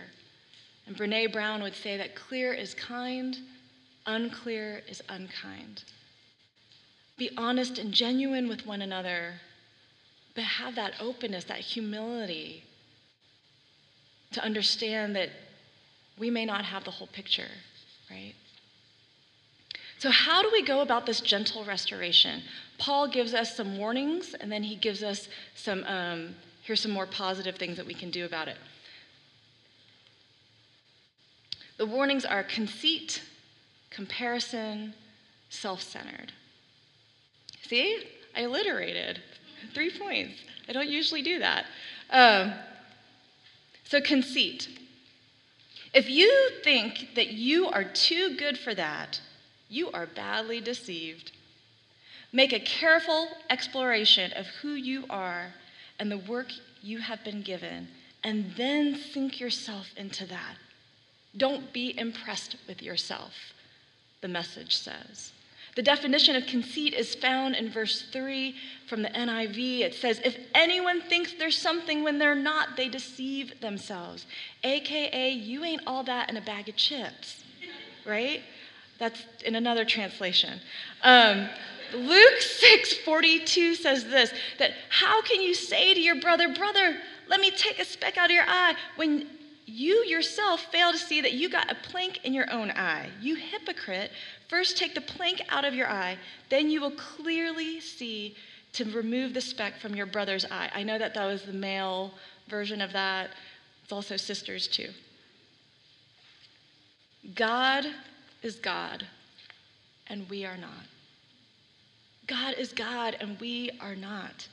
And 0.87 0.97
Brene 0.97 1.31
Brown 1.31 1.61
would 1.61 1.75
say 1.75 1.95
that 1.97 2.15
clear 2.15 2.53
is 2.53 2.73
kind, 2.73 3.37
unclear 4.05 4.81
is 4.87 5.01
unkind. 5.09 5.83
Be 7.17 7.29
honest 7.37 7.77
and 7.77 7.93
genuine 7.93 8.47
with 8.47 8.65
one 8.65 8.81
another, 8.81 9.33
but 10.35 10.43
have 10.43 10.75
that 10.75 10.93
openness, 10.99 11.43
that 11.45 11.59
humility 11.59 12.63
to 14.31 14.43
understand 14.43 15.15
that 15.15 15.29
we 16.17 16.29
may 16.29 16.45
not 16.45 16.65
have 16.65 16.83
the 16.83 16.91
whole 16.91 17.07
picture, 17.07 17.49
right? 18.09 18.33
So, 19.99 20.09
how 20.09 20.41
do 20.41 20.49
we 20.51 20.63
go 20.63 20.81
about 20.81 21.05
this 21.05 21.21
gentle 21.21 21.63
restoration? 21.63 22.41
Paul 22.79 23.07
gives 23.07 23.35
us 23.35 23.55
some 23.55 23.77
warnings, 23.77 24.33
and 24.33 24.51
then 24.51 24.63
he 24.63 24.75
gives 24.75 25.03
us 25.03 25.29
some, 25.53 25.83
um, 25.83 26.35
here's 26.63 26.79
some 26.79 26.91
more 26.91 27.05
positive 27.05 27.57
things 27.57 27.77
that 27.77 27.85
we 27.85 27.93
can 27.93 28.09
do 28.09 28.25
about 28.25 28.47
it. 28.47 28.57
The 31.77 31.85
warnings 31.85 32.25
are 32.25 32.43
conceit, 32.43 33.21
comparison, 33.91 34.93
self 35.49 35.81
centered. 35.81 36.31
See, 37.67 38.03
I 38.35 38.43
alliterated 38.43 39.19
three 39.73 39.91
points. 39.91 40.33
I 40.67 40.73
don't 40.73 40.89
usually 40.89 41.21
do 41.21 41.39
that. 41.39 41.65
Um, 42.09 42.53
so, 43.83 44.01
conceit. 44.01 44.67
If 45.93 46.09
you 46.09 46.51
think 46.63 47.15
that 47.15 47.33
you 47.33 47.67
are 47.67 47.83
too 47.83 48.37
good 48.37 48.57
for 48.57 48.73
that, 48.75 49.19
you 49.69 49.91
are 49.91 50.05
badly 50.05 50.61
deceived. 50.61 51.33
Make 52.31 52.53
a 52.53 52.59
careful 52.59 53.27
exploration 53.49 54.31
of 54.33 54.45
who 54.61 54.73
you 54.73 55.05
are 55.09 55.53
and 55.99 56.09
the 56.09 56.17
work 56.17 56.47
you 56.81 56.99
have 56.99 57.23
been 57.23 57.41
given, 57.41 57.89
and 58.23 58.53
then 58.55 58.95
sink 58.95 59.39
yourself 59.39 59.87
into 59.97 60.25
that. 60.27 60.55
Don't 61.35 61.71
be 61.73 61.97
impressed 61.97 62.55
with 62.67 62.81
yourself, 62.81 63.33
the 64.21 64.27
message 64.27 64.77
says. 64.77 65.31
The 65.75 65.81
definition 65.81 66.35
of 66.35 66.45
conceit 66.47 66.93
is 66.93 67.15
found 67.15 67.55
in 67.55 67.71
verse 67.71 68.03
3 68.11 68.55
from 68.87 69.01
the 69.03 69.09
NIV. 69.09 69.79
It 69.81 69.93
says, 69.93 70.19
If 70.23 70.37
anyone 70.53 71.01
thinks 71.01 71.33
there's 71.33 71.57
something 71.57 72.03
when 72.03 72.19
they're 72.19 72.35
not, 72.35 72.75
they 72.75 72.89
deceive 72.89 73.59
themselves. 73.61 74.25
AKA, 74.63 75.31
you 75.31 75.63
ain't 75.63 75.81
all 75.87 76.03
that 76.03 76.29
in 76.29 76.35
a 76.35 76.41
bag 76.41 76.67
of 76.67 76.75
chips, 76.75 77.43
right? 78.05 78.41
That's 78.99 79.23
in 79.45 79.55
another 79.55 79.85
translation. 79.85 80.59
Um, 81.03 81.47
Luke 81.93 82.41
6 82.41 82.93
42 82.99 83.75
says 83.75 84.05
this 84.05 84.31
that 84.59 84.71
how 84.89 85.21
can 85.21 85.41
you 85.41 85.53
say 85.53 85.93
to 85.93 85.99
your 85.99 86.19
brother, 86.19 86.53
Brother, 86.53 86.97
let 87.27 87.39
me 87.39 87.49
take 87.51 87.79
a 87.79 87.85
speck 87.85 88.17
out 88.17 88.25
of 88.25 88.31
your 88.31 88.45
eye, 88.45 88.75
when 88.97 89.27
you 89.65 90.03
yourself 90.05 90.61
fail 90.71 90.91
to 90.91 90.97
see 90.97 91.21
that 91.21 91.33
you 91.33 91.49
got 91.49 91.71
a 91.71 91.75
plank 91.75 92.19
in 92.23 92.33
your 92.33 92.51
own 92.51 92.71
eye? 92.71 93.09
You 93.19 93.35
hypocrite, 93.35 94.11
First, 94.51 94.77
take 94.77 94.93
the 94.93 94.99
plank 94.99 95.41
out 95.47 95.63
of 95.63 95.73
your 95.73 95.87
eye, 95.87 96.17
then 96.49 96.69
you 96.69 96.81
will 96.81 96.91
clearly 96.91 97.79
see 97.79 98.35
to 98.73 98.83
remove 98.91 99.33
the 99.33 99.39
speck 99.39 99.79
from 99.79 99.95
your 99.95 100.05
brother's 100.05 100.43
eye. 100.43 100.69
I 100.75 100.83
know 100.83 100.97
that 100.97 101.13
that 101.13 101.25
was 101.25 101.43
the 101.43 101.53
male 101.53 102.11
version 102.49 102.81
of 102.81 102.91
that, 102.91 103.29
it's 103.81 103.93
also 103.93 104.17
sisters 104.17 104.67
too. 104.67 104.89
God 107.33 107.85
is 108.43 108.57
God, 108.57 109.07
and 110.07 110.29
we 110.29 110.43
are 110.43 110.57
not. 110.57 110.85
God 112.27 112.55
is 112.57 112.73
God, 112.73 113.15
and 113.21 113.39
we 113.39 113.71
are 113.79 113.95
not. 113.95 114.49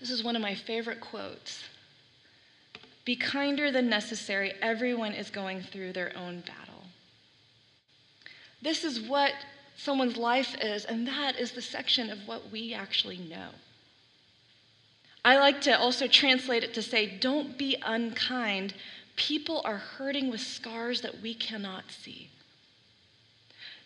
This 0.00 0.10
is 0.10 0.24
one 0.24 0.34
of 0.34 0.40
my 0.40 0.54
favorite 0.54 1.00
quotes. 1.00 1.62
Be 3.04 3.16
kinder 3.16 3.70
than 3.70 3.88
necessary. 3.88 4.52
Everyone 4.60 5.12
is 5.12 5.30
going 5.30 5.62
through 5.62 5.92
their 5.92 6.12
own 6.16 6.40
battle. 6.40 6.84
This 8.62 8.84
is 8.84 9.00
what 9.00 9.32
someone's 9.76 10.16
life 10.16 10.54
is, 10.60 10.84
and 10.84 11.06
that 11.08 11.38
is 11.38 11.52
the 11.52 11.62
section 11.62 12.10
of 12.10 12.18
what 12.26 12.50
we 12.50 12.74
actually 12.74 13.18
know. 13.18 13.48
I 15.24 15.38
like 15.38 15.60
to 15.62 15.78
also 15.78 16.06
translate 16.06 16.62
it 16.62 16.74
to 16.74 16.82
say, 16.82 17.06
don't 17.06 17.56
be 17.56 17.76
unkind. 17.84 18.74
People 19.16 19.62
are 19.64 19.76
hurting 19.76 20.30
with 20.30 20.40
scars 20.40 21.00
that 21.02 21.20
we 21.20 21.34
cannot 21.34 21.84
see. 21.90 22.30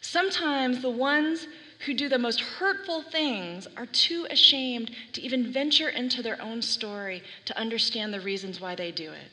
Sometimes 0.00 0.83
the 0.83 0.90
ones 0.90 1.46
who 1.87 1.94
do 1.94 2.09
the 2.09 2.18
most 2.18 2.40
hurtful 2.40 3.03
things 3.03 3.66
are 3.77 3.87
too 3.87 4.27
ashamed 4.31 4.90
to 5.12 5.23
even 5.23 5.53
venture 5.53 5.88
into 5.88 6.23
their 6.23 6.40
own 6.40 6.62
story 6.62 7.23
to 7.44 7.59
understand 7.59 8.12
the 8.12 8.20
reasons 8.20 8.61
why 8.61 8.75
they 8.75 8.90
do 8.90 9.12
it. 9.12 9.31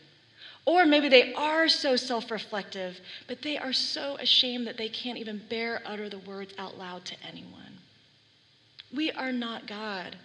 Or 0.65 0.85
maybe 0.85 1.09
they 1.09 1.33
are 1.33 1.67
so 1.67 1.95
self 1.95 2.29
reflective, 2.29 2.99
but 3.27 3.41
they 3.41 3.57
are 3.57 3.73
so 3.73 4.15
ashamed 4.17 4.67
that 4.67 4.77
they 4.77 4.89
can't 4.89 5.17
even 5.17 5.41
bear 5.49 5.81
utter 5.85 6.07
the 6.07 6.19
words 6.19 6.53
out 6.57 6.77
loud 6.77 7.05
to 7.05 7.15
anyone. 7.27 7.79
We 8.93 9.11
are 9.11 9.31
not 9.31 9.67
God. 9.67 10.17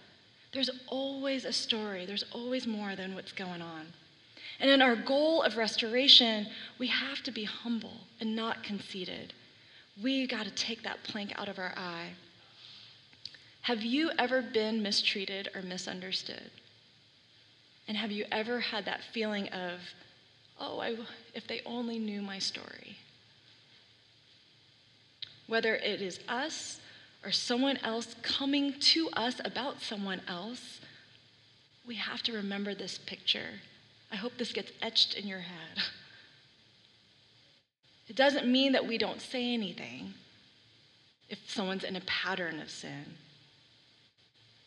There's 0.53 0.69
always 0.87 1.45
a 1.45 1.53
story, 1.53 2.05
there's 2.05 2.25
always 2.31 2.67
more 2.67 2.95
than 2.95 3.15
what's 3.15 3.31
going 3.31 3.61
on. 3.61 3.87
And 4.59 4.69
in 4.69 4.81
our 4.81 4.95
goal 4.95 5.43
of 5.43 5.57
restoration, 5.57 6.47
we 6.79 6.87
have 6.87 7.21
to 7.23 7.31
be 7.31 7.43
humble 7.43 8.01
and 8.19 8.35
not 8.35 8.63
conceited. 8.63 9.33
We 10.01 10.27
got 10.27 10.45
to 10.45 10.51
take 10.51 10.83
that 10.83 11.03
plank 11.03 11.33
out 11.39 11.49
of 11.49 11.57
our 11.57 11.73
eye. 11.75 12.11
Have 13.61 13.81
you 13.81 14.11
ever 14.17 14.41
been 14.41 14.81
mistreated 14.81 15.49
or 15.55 15.61
misunderstood? 15.61 16.51
And 17.87 17.97
have 17.97 18.11
you 18.11 18.25
ever 18.31 18.59
had 18.59 18.85
that 18.85 19.01
feeling 19.13 19.47
of, 19.49 19.79
oh, 20.59 20.79
I, 20.79 20.95
if 21.33 21.47
they 21.47 21.61
only 21.65 21.99
knew 21.99 22.21
my 22.21 22.39
story. 22.39 22.97
Whether 25.47 25.75
it 25.75 26.01
is 26.01 26.19
us 26.27 26.79
or 27.23 27.31
someone 27.31 27.77
else 27.77 28.15
coming 28.21 28.73
to 28.79 29.09
us 29.13 29.41
about 29.43 29.81
someone 29.81 30.21
else, 30.27 30.81
we 31.87 31.95
have 31.95 32.21
to 32.23 32.33
remember 32.33 32.75
this 32.75 32.97
picture. 32.97 33.61
I 34.11 34.17
hope 34.17 34.33
this 34.37 34.51
gets 34.51 34.71
etched 34.81 35.15
in 35.15 35.27
your 35.27 35.39
head. 35.39 35.83
It 38.07 38.15
doesn't 38.15 38.47
mean 38.47 38.71
that 38.71 38.87
we 38.87 38.97
don't 38.97 39.21
say 39.21 39.53
anything 39.53 40.13
if 41.29 41.39
someone's 41.47 41.83
in 41.83 41.95
a 41.95 42.01
pattern 42.01 42.59
of 42.61 42.69
sin, 42.69 43.15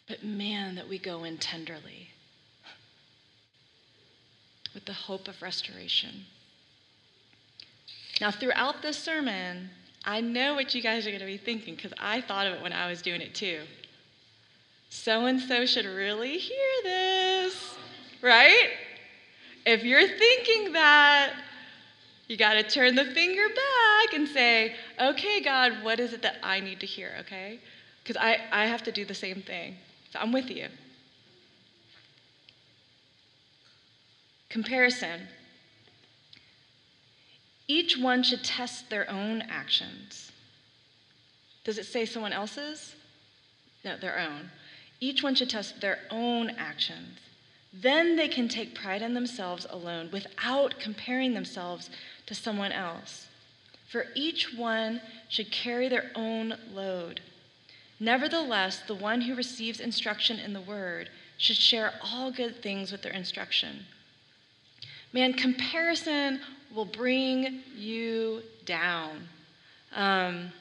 but 0.06 0.22
man, 0.22 0.74
that 0.74 0.88
we 0.88 0.98
go 0.98 1.24
in 1.24 1.38
tenderly 1.38 2.10
with 4.74 4.84
the 4.84 4.92
hope 4.92 5.26
of 5.26 5.40
restoration. 5.42 6.26
Now, 8.20 8.30
throughout 8.30 8.82
this 8.82 8.98
sermon, 8.98 9.70
I 10.04 10.20
know 10.20 10.54
what 10.54 10.74
you 10.74 10.82
guys 10.82 11.06
are 11.06 11.10
going 11.10 11.20
to 11.20 11.26
be 11.26 11.38
thinking 11.38 11.74
because 11.74 11.92
I 11.98 12.20
thought 12.20 12.46
of 12.46 12.54
it 12.54 12.62
when 12.62 12.72
I 12.72 12.88
was 12.88 13.00
doing 13.00 13.20
it 13.20 13.34
too. 13.34 13.60
So 14.90 15.26
and 15.26 15.40
so 15.40 15.64
should 15.66 15.86
really 15.86 16.36
hear 16.36 16.82
this, 16.82 17.74
right? 18.20 18.70
If 19.64 19.84
you're 19.84 20.06
thinking 20.06 20.72
that, 20.72 21.34
you 22.30 22.36
got 22.36 22.52
to 22.52 22.62
turn 22.62 22.94
the 22.94 23.06
finger 23.06 23.48
back 23.48 24.14
and 24.14 24.28
say, 24.28 24.76
okay, 25.00 25.40
God, 25.40 25.82
what 25.82 25.98
is 25.98 26.12
it 26.12 26.22
that 26.22 26.36
I 26.44 26.60
need 26.60 26.78
to 26.78 26.86
hear, 26.86 27.16
okay? 27.22 27.58
Because 28.04 28.16
I, 28.16 28.38
I 28.52 28.66
have 28.66 28.84
to 28.84 28.92
do 28.92 29.04
the 29.04 29.16
same 29.16 29.42
thing. 29.42 29.74
So 30.12 30.20
I'm 30.20 30.30
with 30.30 30.48
you. 30.48 30.68
Comparison. 34.48 35.22
Each 37.66 37.98
one 37.98 38.22
should 38.22 38.44
test 38.44 38.90
their 38.90 39.10
own 39.10 39.42
actions. 39.50 40.30
Does 41.64 41.78
it 41.78 41.86
say 41.86 42.06
someone 42.06 42.32
else's? 42.32 42.94
No, 43.84 43.96
their 43.96 44.20
own. 44.20 44.50
Each 45.00 45.20
one 45.20 45.34
should 45.34 45.50
test 45.50 45.80
their 45.80 45.98
own 46.12 46.50
actions. 46.50 47.18
Then 47.72 48.16
they 48.16 48.26
can 48.26 48.48
take 48.48 48.74
pride 48.74 49.02
in 49.02 49.14
themselves 49.14 49.66
alone 49.70 50.10
without 50.12 50.80
comparing 50.80 51.34
themselves 51.34 51.88
to 52.30 52.34
someone 52.36 52.70
else. 52.70 53.26
For 53.90 54.06
each 54.14 54.54
one 54.54 55.00
should 55.28 55.50
carry 55.50 55.88
their 55.88 56.12
own 56.14 56.54
load. 56.72 57.20
Nevertheless, 57.98 58.82
the 58.86 58.94
one 58.94 59.22
who 59.22 59.34
receives 59.34 59.80
instruction 59.80 60.38
in 60.38 60.52
the 60.52 60.60
word 60.60 61.10
should 61.38 61.56
share 61.56 61.94
all 62.00 62.30
good 62.30 62.62
things 62.62 62.92
with 62.92 63.02
their 63.02 63.12
instruction. 63.12 63.84
Man, 65.12 65.32
comparison 65.32 66.38
will 66.72 66.84
bring 66.84 67.62
you 67.76 68.42
down. 68.64 69.28
Um, 69.96 70.52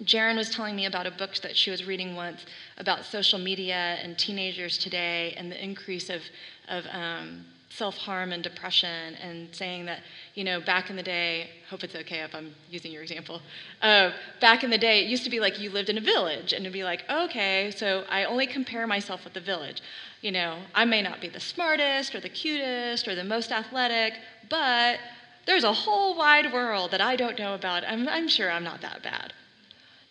Jaren 0.00 0.36
was 0.36 0.48
telling 0.48 0.74
me 0.74 0.86
about 0.86 1.06
a 1.06 1.10
book 1.10 1.36
that 1.42 1.54
she 1.54 1.70
was 1.70 1.84
reading 1.84 2.16
once 2.16 2.46
about 2.78 3.04
social 3.04 3.38
media 3.38 3.98
and 4.02 4.16
teenagers 4.16 4.78
today 4.78 5.34
and 5.36 5.52
the 5.52 5.62
increase 5.62 6.08
of, 6.08 6.22
of 6.70 6.86
um, 6.90 7.44
self 7.76 7.96
harm 7.96 8.32
and 8.32 8.42
depression, 8.42 9.14
and 9.16 9.54
saying 9.54 9.84
that, 9.84 10.00
you 10.34 10.44
know, 10.44 10.60
back 10.60 10.88
in 10.88 10.96
the 10.96 11.02
day, 11.02 11.50
hope 11.68 11.84
it's 11.84 11.94
okay 11.94 12.20
if 12.20 12.34
I'm 12.34 12.54
using 12.70 12.90
your 12.90 13.02
example. 13.02 13.42
Uh, 13.82 14.12
back 14.40 14.64
in 14.64 14.70
the 14.70 14.78
day, 14.78 15.04
it 15.04 15.08
used 15.08 15.24
to 15.24 15.30
be 15.30 15.40
like 15.40 15.60
you 15.60 15.68
lived 15.70 15.90
in 15.90 15.98
a 15.98 16.00
village, 16.00 16.54
and 16.54 16.64
it'd 16.64 16.72
be 16.72 16.84
like, 16.84 17.04
okay, 17.10 17.70
so 17.76 18.04
I 18.08 18.24
only 18.24 18.46
compare 18.46 18.86
myself 18.86 19.24
with 19.24 19.34
the 19.34 19.40
village. 19.40 19.82
You 20.22 20.32
know, 20.32 20.58
I 20.74 20.86
may 20.86 21.02
not 21.02 21.20
be 21.20 21.28
the 21.28 21.40
smartest 21.40 22.14
or 22.14 22.20
the 22.20 22.30
cutest 22.30 23.06
or 23.06 23.14
the 23.14 23.24
most 23.24 23.52
athletic, 23.52 24.14
but 24.48 24.98
there's 25.44 25.64
a 25.64 25.72
whole 25.72 26.16
wide 26.16 26.52
world 26.52 26.90
that 26.92 27.02
I 27.02 27.14
don't 27.14 27.38
know 27.38 27.54
about. 27.54 27.84
I'm, 27.84 28.08
I'm 28.08 28.28
sure 28.28 28.50
I'm 28.50 28.64
not 28.64 28.80
that 28.80 29.02
bad. 29.02 29.34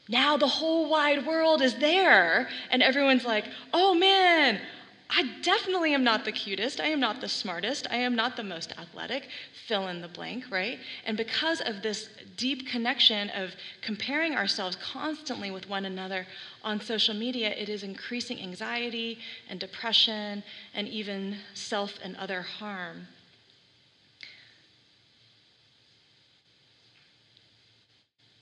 Now 0.07 0.37
the 0.37 0.47
whole 0.47 0.87
wide 0.87 1.25
world 1.25 1.63
is 1.63 1.75
there, 1.75 2.47
and 2.69 2.83
everyone's 2.83 3.25
like, 3.25 3.45
oh 3.73 3.95
man, 3.95 4.61
I 5.09 5.23
definitely 5.43 5.93
am 5.93 6.03
not 6.03 6.25
the 6.25 6.31
cutest. 6.31 6.81
I 6.81 6.87
am 6.87 6.99
not 6.99 7.21
the 7.21 7.29
smartest. 7.29 7.87
I 7.91 7.97
am 7.97 8.15
not 8.15 8.35
the 8.35 8.43
most 8.43 8.71
athletic. 8.77 9.29
Fill 9.67 9.87
in 9.87 10.01
the 10.01 10.07
blank, 10.07 10.45
right? 10.49 10.79
And 11.05 11.15
because 11.15 11.61
of 11.61 11.81
this 11.81 12.09
deep 12.37 12.67
connection 12.67 13.29
of 13.29 13.55
comparing 13.81 14.35
ourselves 14.35 14.75
constantly 14.77 15.51
with 15.51 15.69
one 15.69 15.85
another 15.85 16.25
on 16.63 16.81
social 16.81 17.13
media, 17.13 17.49
it 17.49 17.69
is 17.69 17.83
increasing 17.83 18.41
anxiety 18.41 19.19
and 19.47 19.59
depression 19.59 20.43
and 20.73 20.87
even 20.87 21.37
self 21.53 21.93
and 22.03 22.15
other 22.17 22.41
harm. 22.41 23.07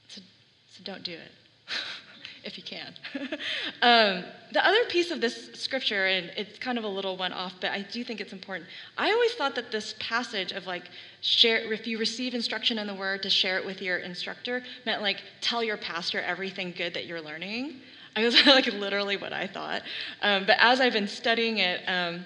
So, 0.08 0.21
so 0.69 0.84
don't 0.84 1.04
do 1.04 1.13
it 1.13 1.32
if 2.43 2.58
you 2.58 2.63
can. 2.63 2.93
um, 3.82 4.23
the 4.51 4.65
other 4.65 4.84
piece 4.89 5.12
of 5.12 5.21
this 5.21 5.49
scripture, 5.53 6.06
and 6.06 6.32
it's 6.36 6.60
kind 6.60 6.77
of 6.77 6.84
a 6.84 6.88
little 6.88 7.17
one 7.17 7.34
off, 7.34 7.53
but 7.62 7.71
I 7.71 7.82
do 7.82 8.03
think 8.03 8.21
it's 8.21 8.34
important. 8.34 8.69
I 8.97 9.12
always 9.12 9.34
thought 9.34 9.56
that 9.56 9.71
this 9.71 9.95
passage 9.99 10.51
of 10.51 10.67
like, 10.67 10.84
share, 11.21 11.71
if 11.71 11.88
you 11.88 11.97
receive 11.97 12.34
instruction 12.34 12.77
in 12.77 12.88
the 12.88 12.93
word, 12.93 13.23
to 13.23 13.29
share 13.29 13.58
it 13.58 13.65
with 13.65 13.82
your 13.82 13.97
instructor 13.97 14.63
meant 14.86 15.01
like, 15.01 15.21
tell 15.41 15.63
your 15.63 15.77
pastor 15.77 16.21
everything 16.21 16.73
good 16.75 16.93
that 16.93 17.06
you're 17.06 17.21
learning. 17.21 17.82
I 18.15 18.23
was 18.23 18.45
like 18.45 18.67
literally 18.67 19.17
what 19.17 19.34
I 19.34 19.47
thought. 19.47 19.84
Um, 20.21 20.45
but 20.45 20.58
as 20.60 20.79
I've 20.79 20.93
been 20.93 21.08
studying 21.08 21.58
it, 21.58 21.82
um, 21.88 22.25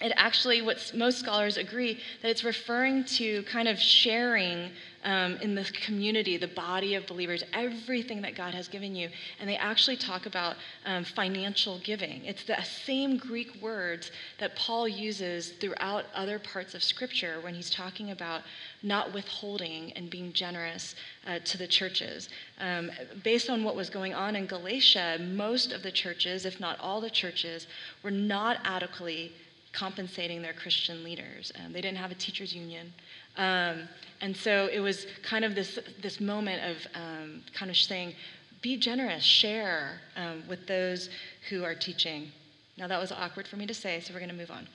it 0.00 0.12
actually, 0.16 0.62
what 0.62 0.92
most 0.94 1.18
scholars 1.18 1.56
agree, 1.56 1.98
that 2.22 2.30
it's 2.30 2.44
referring 2.44 3.04
to 3.04 3.42
kind 3.44 3.66
of 3.66 3.78
sharing 3.78 4.70
um, 5.04 5.36
in 5.36 5.54
the 5.54 5.64
community, 5.84 6.36
the 6.36 6.48
body 6.48 6.94
of 6.94 7.06
believers, 7.06 7.42
everything 7.52 8.20
that 8.22 8.34
God 8.34 8.52
has 8.54 8.68
given 8.68 8.94
you. 8.94 9.08
And 9.40 9.48
they 9.48 9.56
actually 9.56 9.96
talk 9.96 10.26
about 10.26 10.56
um, 10.84 11.04
financial 11.04 11.78
giving. 11.84 12.24
It's 12.24 12.44
the 12.44 12.62
same 12.62 13.16
Greek 13.16 13.60
words 13.62 14.10
that 14.38 14.54
Paul 14.56 14.86
uses 14.88 15.50
throughout 15.60 16.04
other 16.14 16.38
parts 16.38 16.74
of 16.74 16.82
Scripture 16.82 17.40
when 17.40 17.54
he's 17.54 17.70
talking 17.70 18.10
about 18.10 18.42
not 18.82 19.12
withholding 19.12 19.92
and 19.92 20.10
being 20.10 20.32
generous 20.32 20.94
uh, 21.26 21.38
to 21.44 21.58
the 21.58 21.66
churches. 21.66 22.28
Um, 22.60 22.90
based 23.24 23.50
on 23.50 23.64
what 23.64 23.76
was 23.76 23.90
going 23.90 24.14
on 24.14 24.36
in 24.36 24.46
Galatia, 24.46 25.18
most 25.20 25.72
of 25.72 25.82
the 25.82 25.92
churches, 25.92 26.44
if 26.44 26.60
not 26.60 26.78
all 26.80 27.00
the 27.00 27.10
churches, 27.10 27.66
were 28.02 28.10
not 28.10 28.58
adequately 28.64 29.32
compensating 29.78 30.42
their 30.42 30.52
Christian 30.52 31.04
leaders. 31.04 31.52
Um, 31.58 31.72
they 31.72 31.80
didn't 31.80 31.98
have 31.98 32.10
a 32.10 32.14
teachers' 32.14 32.52
union. 32.54 32.92
Um, 33.36 33.88
and 34.20 34.36
so 34.36 34.68
it 34.72 34.80
was 34.80 35.06
kind 35.22 35.44
of 35.44 35.54
this, 35.54 35.78
this 36.02 36.20
moment 36.20 36.62
of 36.64 36.76
um, 36.94 37.42
kind 37.54 37.70
of 37.70 37.76
saying, 37.76 38.14
be 38.60 38.76
generous, 38.76 39.22
share 39.22 40.00
um, 40.16 40.42
with 40.48 40.66
those 40.66 41.10
who 41.48 41.62
are 41.62 41.74
teaching. 41.74 42.32
Now, 42.76 42.88
that 42.88 43.00
was 43.00 43.12
awkward 43.12 43.46
for 43.46 43.56
me 43.56 43.66
to 43.66 43.74
say, 43.74 44.00
so 44.00 44.12
we're 44.12 44.20
going 44.20 44.30
to 44.30 44.36
move 44.36 44.50
on. 44.50 44.66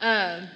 Um, 0.00 0.48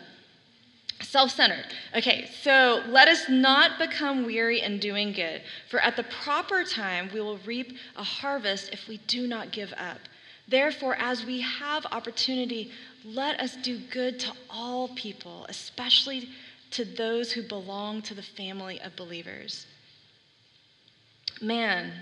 Self 1.01 1.31
centered. 1.31 1.67
Okay, 1.97 2.29
so 2.43 2.83
let 2.89 3.07
us 3.07 3.29
not 3.29 3.79
become 3.79 4.27
weary 4.27 4.63
in 4.63 4.81
doing 4.81 5.13
good, 5.13 5.43
for 5.71 5.79
at 5.79 5.95
the 5.95 6.03
proper 6.03 6.65
time 6.65 7.09
we 7.15 7.21
will 7.21 7.39
reap 7.47 7.77
a 7.95 8.03
harvest 8.03 8.71
if 8.73 8.89
we 8.89 8.97
do 9.07 9.29
not 9.29 9.53
give 9.53 9.73
up. 9.79 9.99
Therefore, 10.49 10.97
as 10.99 11.25
we 11.25 11.41
have 11.43 11.87
opportunity, 11.93 12.73
let 13.14 13.40
us 13.40 13.57
do 13.57 13.79
good 13.90 14.18
to 14.21 14.33
all 14.51 14.88
people, 14.88 15.47
especially 15.49 16.29
to 16.73 16.85
those 16.85 17.33
who 17.33 17.42
belong 17.42 18.03
to 18.03 18.14
the 18.14 18.23
family 18.23 18.81
of 18.81 18.94
believers. 18.97 19.66
Man, 21.40 21.92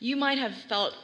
you 0.00 0.16
might 0.16 0.38
have 0.38 0.52
felt 0.68 0.94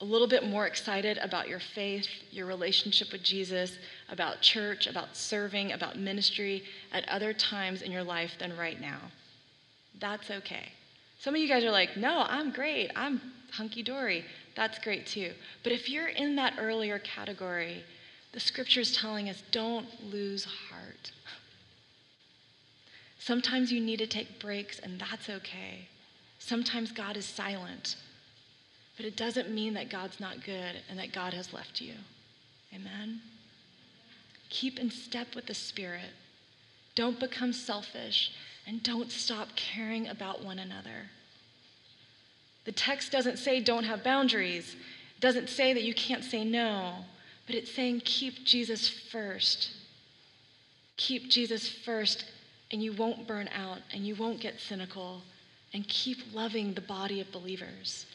a 0.00 0.04
little 0.04 0.26
bit 0.26 0.44
more 0.48 0.66
excited 0.66 1.18
about 1.18 1.48
your 1.48 1.60
faith, 1.60 2.06
your 2.30 2.46
relationship 2.46 3.12
with 3.12 3.22
Jesus, 3.22 3.78
about 4.08 4.40
church, 4.40 4.86
about 4.86 5.16
serving, 5.16 5.72
about 5.72 5.98
ministry 5.98 6.64
at 6.92 7.08
other 7.08 7.32
times 7.32 7.82
in 7.82 7.92
your 7.92 8.02
life 8.02 8.32
than 8.38 8.56
right 8.56 8.80
now. 8.80 8.98
That's 10.00 10.30
okay. 10.30 10.72
Some 11.20 11.34
of 11.36 11.40
you 11.40 11.46
guys 11.46 11.62
are 11.62 11.70
like, 11.70 11.96
no, 11.96 12.24
I'm 12.26 12.50
great. 12.50 12.90
I'm 12.96 13.20
hunky 13.52 13.84
dory. 13.84 14.24
That's 14.54 14.78
great 14.78 15.06
too. 15.06 15.32
But 15.62 15.72
if 15.72 15.88
you're 15.88 16.08
in 16.08 16.36
that 16.36 16.54
earlier 16.58 16.98
category, 16.98 17.84
the 18.32 18.40
scripture 18.40 18.80
is 18.80 18.96
telling 18.96 19.28
us 19.28 19.42
don't 19.50 19.86
lose 20.10 20.44
heart. 20.44 21.12
Sometimes 23.18 23.70
you 23.70 23.80
need 23.80 23.98
to 23.98 24.06
take 24.06 24.40
breaks, 24.40 24.78
and 24.80 24.98
that's 24.98 25.28
okay. 25.28 25.86
Sometimes 26.38 26.90
God 26.90 27.16
is 27.16 27.24
silent, 27.24 27.94
but 28.96 29.06
it 29.06 29.16
doesn't 29.16 29.50
mean 29.50 29.74
that 29.74 29.90
God's 29.90 30.18
not 30.18 30.44
good 30.44 30.76
and 30.90 30.98
that 30.98 31.12
God 31.12 31.32
has 31.32 31.52
left 31.52 31.80
you. 31.80 31.94
Amen? 32.74 33.20
Keep 34.48 34.80
in 34.80 34.90
step 34.90 35.36
with 35.36 35.46
the 35.46 35.54
Spirit. 35.54 36.10
Don't 36.94 37.20
become 37.20 37.52
selfish, 37.52 38.32
and 38.66 38.82
don't 38.82 39.10
stop 39.10 39.54
caring 39.54 40.08
about 40.08 40.44
one 40.44 40.58
another. 40.58 41.10
The 42.64 42.72
text 42.72 43.12
doesn't 43.12 43.38
say 43.38 43.60
don't 43.60 43.84
have 43.84 44.04
boundaries, 44.04 44.76
it 45.16 45.20
doesn't 45.20 45.48
say 45.48 45.72
that 45.72 45.82
you 45.82 45.94
can't 45.94 46.24
say 46.24 46.44
no 46.44 47.04
but 47.46 47.54
it's 47.54 47.72
saying 47.74 48.02
keep 48.04 48.44
Jesus 48.44 48.88
first. 48.88 49.70
Keep 50.96 51.30
Jesus 51.30 51.68
first, 51.68 52.24
and 52.70 52.82
you 52.82 52.92
won't 52.92 53.26
burn 53.26 53.48
out 53.48 53.80
and 53.92 54.06
you 54.06 54.14
won't 54.14 54.40
get 54.40 54.60
cynical, 54.60 55.22
and 55.74 55.86
keep 55.88 56.18
loving 56.32 56.74
the 56.74 56.80
body 56.80 57.20
of 57.20 57.32
believers. 57.32 58.06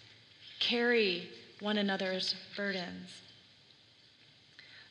Carry 0.60 1.29
one 1.60 1.77
another's 1.77 2.36
burdens. 2.55 3.21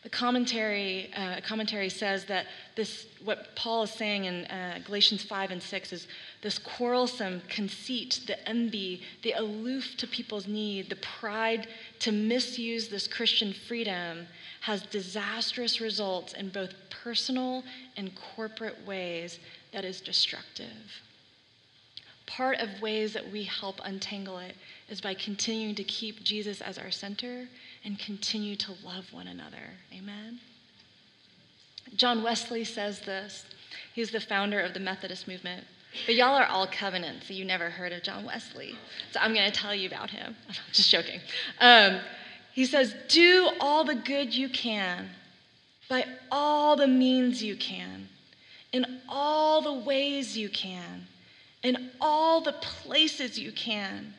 The 0.06 0.10
commentary, 0.10 1.10
uh, 1.16 1.40
commentary 1.40 1.88
says 1.88 2.26
that 2.26 2.46
this, 2.76 3.06
what 3.24 3.56
Paul 3.56 3.82
is 3.82 3.90
saying 3.90 4.26
in 4.26 4.44
uh, 4.44 4.78
Galatians 4.84 5.24
5 5.24 5.50
and 5.50 5.60
6 5.60 5.92
is 5.92 6.06
this 6.42 6.60
quarrelsome 6.60 7.42
conceit, 7.48 8.20
the 8.28 8.48
envy, 8.48 9.02
the 9.24 9.32
aloof 9.32 9.96
to 9.96 10.06
people's 10.06 10.46
need, 10.46 10.90
the 10.90 10.96
pride 11.18 11.66
to 11.98 12.12
misuse 12.12 12.86
this 12.86 13.08
Christian 13.08 13.52
freedom 13.52 14.28
has 14.60 14.82
disastrous 14.82 15.80
results 15.80 16.34
in 16.34 16.50
both 16.50 16.72
personal 16.88 17.64
and 17.96 18.12
corporate 18.36 18.86
ways 18.86 19.40
that 19.72 19.84
is 19.84 20.00
destructive. 20.00 21.02
Part 22.26 22.60
of 22.60 22.80
ways 22.80 23.12
that 23.14 23.32
we 23.32 23.42
help 23.42 23.80
untangle 23.82 24.38
it 24.38 24.54
is 24.88 25.00
by 25.00 25.14
continuing 25.14 25.74
to 25.74 25.82
keep 25.82 26.22
Jesus 26.22 26.60
as 26.60 26.78
our 26.78 26.92
center 26.92 27.48
and 27.86 27.98
continue 28.00 28.56
to 28.56 28.72
love 28.84 29.10
one 29.12 29.28
another. 29.28 29.70
Amen? 29.96 30.40
John 31.94 32.24
Wesley 32.24 32.64
says 32.64 33.00
this. 33.00 33.46
He's 33.94 34.10
the 34.10 34.20
founder 34.20 34.60
of 34.60 34.74
the 34.74 34.80
Methodist 34.80 35.28
movement. 35.28 35.64
But 36.04 36.16
y'all 36.16 36.34
are 36.34 36.46
all 36.46 36.66
covenant, 36.66 37.22
so 37.22 37.32
you 37.32 37.44
never 37.44 37.70
heard 37.70 37.92
of 37.92 38.02
John 38.02 38.26
Wesley. 38.26 38.74
So 39.12 39.20
I'm 39.20 39.32
going 39.32 39.50
to 39.50 39.56
tell 39.56 39.74
you 39.74 39.86
about 39.86 40.10
him. 40.10 40.34
I'm 40.48 40.54
just 40.72 40.90
joking. 40.90 41.20
Um, 41.60 42.00
he 42.52 42.66
says, 42.66 42.94
Do 43.08 43.50
all 43.60 43.84
the 43.84 43.94
good 43.94 44.34
you 44.34 44.48
can 44.48 45.08
by 45.88 46.04
all 46.30 46.74
the 46.74 46.88
means 46.88 47.40
you 47.42 47.54
can, 47.54 48.08
in 48.72 49.00
all 49.08 49.62
the 49.62 49.72
ways 49.72 50.36
you 50.36 50.48
can, 50.48 51.06
in 51.62 51.90
all 52.00 52.40
the 52.40 52.52
places 52.54 53.38
you 53.38 53.52
can, 53.52 54.12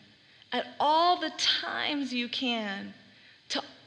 at 0.54 0.66
all 0.80 1.20
the 1.20 1.32
times 1.38 2.14
you 2.14 2.30
can 2.30 2.94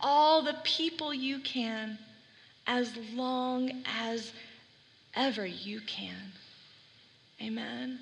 all 0.02 0.42
the 0.42 0.56
people 0.64 1.12
you 1.12 1.38
can 1.40 1.98
as 2.66 2.96
long 3.12 3.82
as 3.84 4.32
ever 5.14 5.46
you 5.46 5.80
can. 5.80 6.32
Amen. 7.42 7.98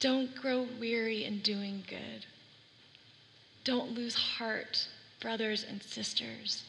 Don't 0.00 0.34
grow 0.34 0.66
weary 0.78 1.24
in 1.24 1.38
doing 1.38 1.82
good. 1.88 2.26
Don't 3.64 3.92
lose 3.94 4.14
heart, 4.14 4.86
brothers 5.20 5.64
and 5.68 5.82
sisters. 5.82 6.64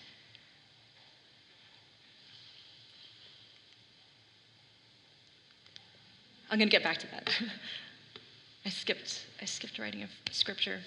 I'm 6.50 6.58
going 6.58 6.70
to 6.70 6.72
get 6.72 6.84
back 6.84 7.00
to 7.00 7.08
that. 7.08 7.30
I 8.66 8.70
skipped, 8.70 9.26
I 9.42 9.46
skipped 9.46 9.78
writing 9.78 10.04
of 10.04 10.10
scripture. 10.32 10.80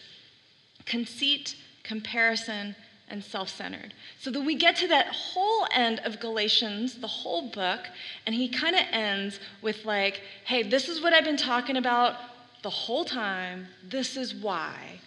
Conceit, 0.87 1.54
comparison, 1.88 2.77
and 3.11 3.24
self 3.24 3.48
centered. 3.48 3.94
So 4.20 4.31
that 4.31 4.40
we 4.40 4.55
get 4.55 4.77
to 4.77 4.88
that 4.88 5.07
whole 5.09 5.66
end 5.72 6.01
of 6.05 6.20
Galatians, 6.20 6.98
the 7.01 7.07
whole 7.07 7.51
book, 7.51 7.81
and 8.27 8.35
he 8.35 8.48
kind 8.48 8.77
of 8.77 8.83
ends 8.92 9.40
with, 9.62 9.85
like, 9.85 10.20
hey, 10.44 10.62
this 10.62 10.88
is 10.88 11.01
what 11.01 11.12
I've 11.12 11.24
been 11.24 11.38
talking 11.38 11.79
about 11.79 12.16
the 12.62 12.70
whole 12.70 13.05
time. 13.05 13.66
This 13.88 14.16
is 14.16 14.35
why. 14.35 15.01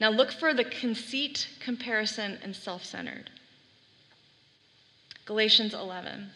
Now 0.00 0.10
look 0.10 0.30
for 0.30 0.54
the 0.54 0.64
conceit, 0.64 1.48
comparison, 1.60 2.38
and 2.42 2.54
self 2.54 2.84
centered. 2.84 3.30
Galatians 5.26 5.74
11. 5.74 6.30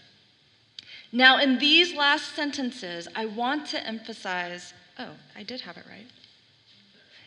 Now, 1.12 1.38
in 1.38 1.58
these 1.58 1.94
last 1.94 2.34
sentences, 2.34 3.06
I 3.14 3.26
want 3.26 3.66
to 3.68 3.86
emphasize 3.86 4.74
oh, 4.98 5.10
I 5.36 5.42
did 5.42 5.60
have 5.62 5.76
it 5.76 5.84
right. 5.88 6.06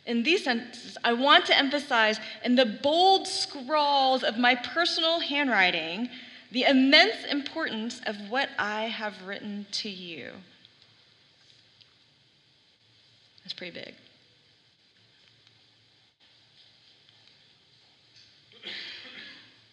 In 0.05 0.21
these 0.21 0.43
sentences, 0.43 0.97
I 1.03 1.13
want 1.13 1.47
to 1.47 1.57
emphasize 1.57 2.19
in 2.43 2.55
the 2.55 2.65
bold 2.65 3.27
scrawls 3.27 4.23
of 4.23 4.37
my 4.37 4.53
personal 4.55 5.19
handwriting 5.19 6.09
the 6.51 6.63
immense 6.63 7.25
importance 7.29 8.01
of 8.05 8.15
what 8.29 8.49
I 8.59 8.83
have 8.83 9.23
written 9.25 9.65
to 9.73 9.89
you. 9.89 10.31
That's 13.43 13.53
pretty 13.53 13.79
big. 13.79 13.95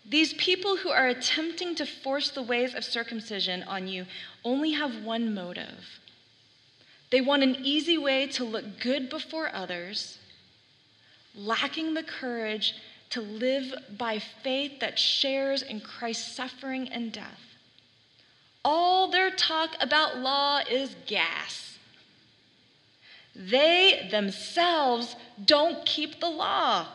These 0.09 0.35
people 0.35 0.77
who 0.77 0.91
are 0.91 1.07
attempting 1.07 1.75
to 1.77 1.87
force 1.87 2.31
the 2.31 2.43
ways 2.43 2.75
of 2.75 2.85
circumcision 2.85 3.63
on 3.63 3.87
you 3.87 4.07
only 4.45 4.73
have 4.73 5.05
one 5.05 5.33
motive. 5.35 6.01
They 7.11 7.21
want 7.21 7.43
an 7.43 7.57
easy 7.63 7.97
way 7.97 8.27
to 8.29 8.45
look 8.45 8.81
good 8.81 9.09
before 9.09 9.55
others 9.55 10.19
lacking 11.35 11.95
the 11.95 12.03
courage 12.03 12.75
to 13.11 13.21
live 13.21 13.75
by 13.99 14.19
faith 14.19 14.81
that 14.81 14.99
shares 14.99 15.63
in 15.63 15.81
Christ's 15.81 16.35
suffering 16.35 16.89
and 16.89 17.13
death. 17.13 17.41
All 18.65 19.11
their 19.11 19.31
talk 19.31 19.77
about 19.81 20.19
law 20.19 20.61
is 20.71 20.95
gas. 21.07 21.79
They 23.35 24.09
themselves 24.11 25.17
don't 25.45 25.85
keep 25.85 26.21
the 26.21 26.29
law. 26.29 26.87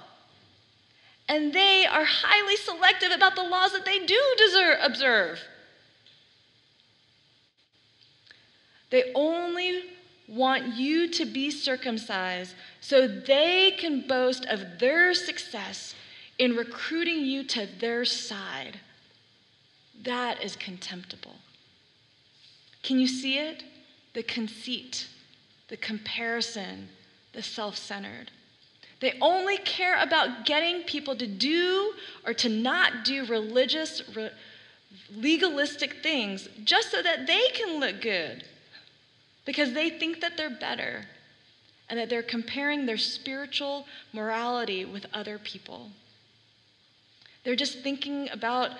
And 1.29 1.51
they 1.53 1.85
are 1.85 2.05
highly 2.05 2.55
selective 2.55 3.11
about 3.11 3.35
the 3.35 3.43
laws 3.43 3.73
that 3.73 3.85
they 3.85 4.05
do 4.05 4.21
deserve, 4.37 4.77
observe. 4.81 5.39
They 8.89 9.11
only 9.13 9.83
want 10.27 10.75
you 10.75 11.07
to 11.09 11.25
be 11.25 11.49
circumcised 11.49 12.53
so 12.81 13.07
they 13.07 13.71
can 13.71 14.07
boast 14.07 14.45
of 14.45 14.79
their 14.79 15.13
success 15.13 15.95
in 16.37 16.55
recruiting 16.55 17.25
you 17.25 17.43
to 17.43 17.67
their 17.79 18.03
side. 18.05 18.79
That 20.03 20.43
is 20.43 20.55
contemptible. 20.55 21.35
Can 22.83 22.99
you 22.99 23.07
see 23.07 23.37
it? 23.37 23.63
The 24.13 24.23
conceit, 24.23 25.07
the 25.69 25.77
comparison, 25.77 26.89
the 27.33 27.41
self 27.41 27.77
centered. 27.77 28.31
They 28.99 29.17
only 29.21 29.57
care 29.57 30.01
about 30.01 30.45
getting 30.45 30.81
people 30.83 31.15
to 31.15 31.27
do 31.27 31.93
or 32.25 32.33
to 32.33 32.49
not 32.49 33.05
do 33.05 33.25
religious, 33.25 34.01
re- 34.15 34.31
legalistic 35.15 36.01
things 36.01 36.49
just 36.63 36.91
so 36.91 37.01
that 37.01 37.27
they 37.27 37.49
can 37.53 37.79
look 37.79 38.01
good 38.01 38.43
because 39.47 39.73
they 39.73 39.89
think 39.89 40.19
that 40.19 40.35
they're 40.35 40.49
better 40.51 41.05
and 41.89 41.97
that 41.97 42.09
they're 42.09 42.21
comparing 42.21 42.85
their 42.85 42.97
spiritual 42.97 43.87
morality 44.11 44.83
with 44.83 45.05
other 45.13 45.39
people. 45.39 45.89
They're 47.43 47.55
just 47.55 47.79
thinking 47.79 48.29
about 48.29 48.71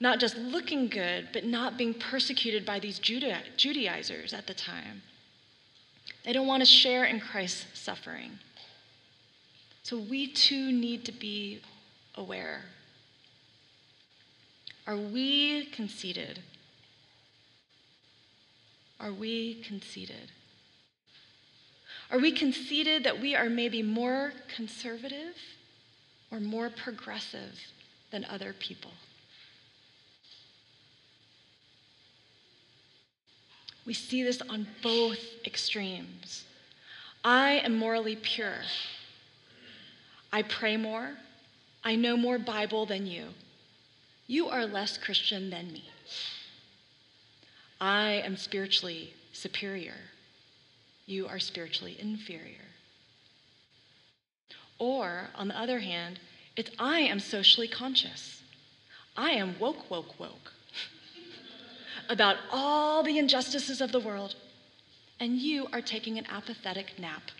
not 0.00 0.18
just 0.18 0.36
looking 0.36 0.88
good, 0.88 1.28
but 1.32 1.44
not 1.44 1.78
being 1.78 1.94
persecuted 1.94 2.66
by 2.66 2.80
these 2.80 2.98
Judaizers 2.98 4.34
at 4.34 4.48
the 4.48 4.54
time. 4.54 5.02
They 6.24 6.32
don't 6.32 6.48
want 6.48 6.62
to 6.62 6.66
share 6.66 7.04
in 7.04 7.20
Christ's 7.20 7.78
suffering. 7.78 8.40
So 9.84 9.96
we 9.96 10.26
too 10.26 10.72
need 10.72 11.04
to 11.04 11.12
be 11.12 11.62
aware. 12.16 12.64
Are 14.84 14.96
we 14.96 15.66
conceited? 15.66 16.40
Are 18.98 19.12
we 19.12 19.62
conceited? 19.62 20.30
Are 22.10 22.18
we 22.18 22.32
conceited 22.32 23.04
that 23.04 23.20
we 23.20 23.34
are 23.34 23.50
maybe 23.50 23.82
more 23.82 24.32
conservative 24.54 25.36
or 26.30 26.40
more 26.40 26.70
progressive 26.70 27.58
than 28.10 28.24
other 28.24 28.52
people? 28.52 28.92
We 33.84 33.94
see 33.94 34.22
this 34.22 34.40
on 34.48 34.66
both 34.82 35.18
extremes. 35.44 36.44
I 37.24 37.60
am 37.64 37.76
morally 37.76 38.16
pure. 38.16 38.60
I 40.32 40.42
pray 40.42 40.76
more. 40.76 41.16
I 41.84 41.94
know 41.94 42.16
more 42.16 42.38
Bible 42.38 42.86
than 42.86 43.06
you. 43.06 43.28
You 44.26 44.48
are 44.48 44.66
less 44.66 44.98
Christian 44.98 45.50
than 45.50 45.72
me. 45.72 45.84
I 47.80 48.22
am 48.24 48.36
spiritually 48.36 49.14
superior. 49.32 49.94
You 51.06 51.28
are 51.28 51.38
spiritually 51.38 51.96
inferior. 51.98 52.64
Or, 54.78 55.28
on 55.34 55.48
the 55.48 55.58
other 55.58 55.80
hand, 55.80 56.18
it's 56.56 56.70
I 56.78 57.00
am 57.00 57.20
socially 57.20 57.68
conscious. 57.68 58.42
I 59.16 59.30
am 59.30 59.58
woke, 59.58 59.90
woke, 59.90 60.18
woke 60.18 60.52
about 62.08 62.36
all 62.50 63.02
the 63.02 63.18
injustices 63.18 63.80
of 63.80 63.92
the 63.92 64.00
world, 64.00 64.34
and 65.20 65.38
you 65.38 65.68
are 65.72 65.80
taking 65.80 66.18
an 66.18 66.26
apathetic 66.30 66.98
nap. 66.98 67.30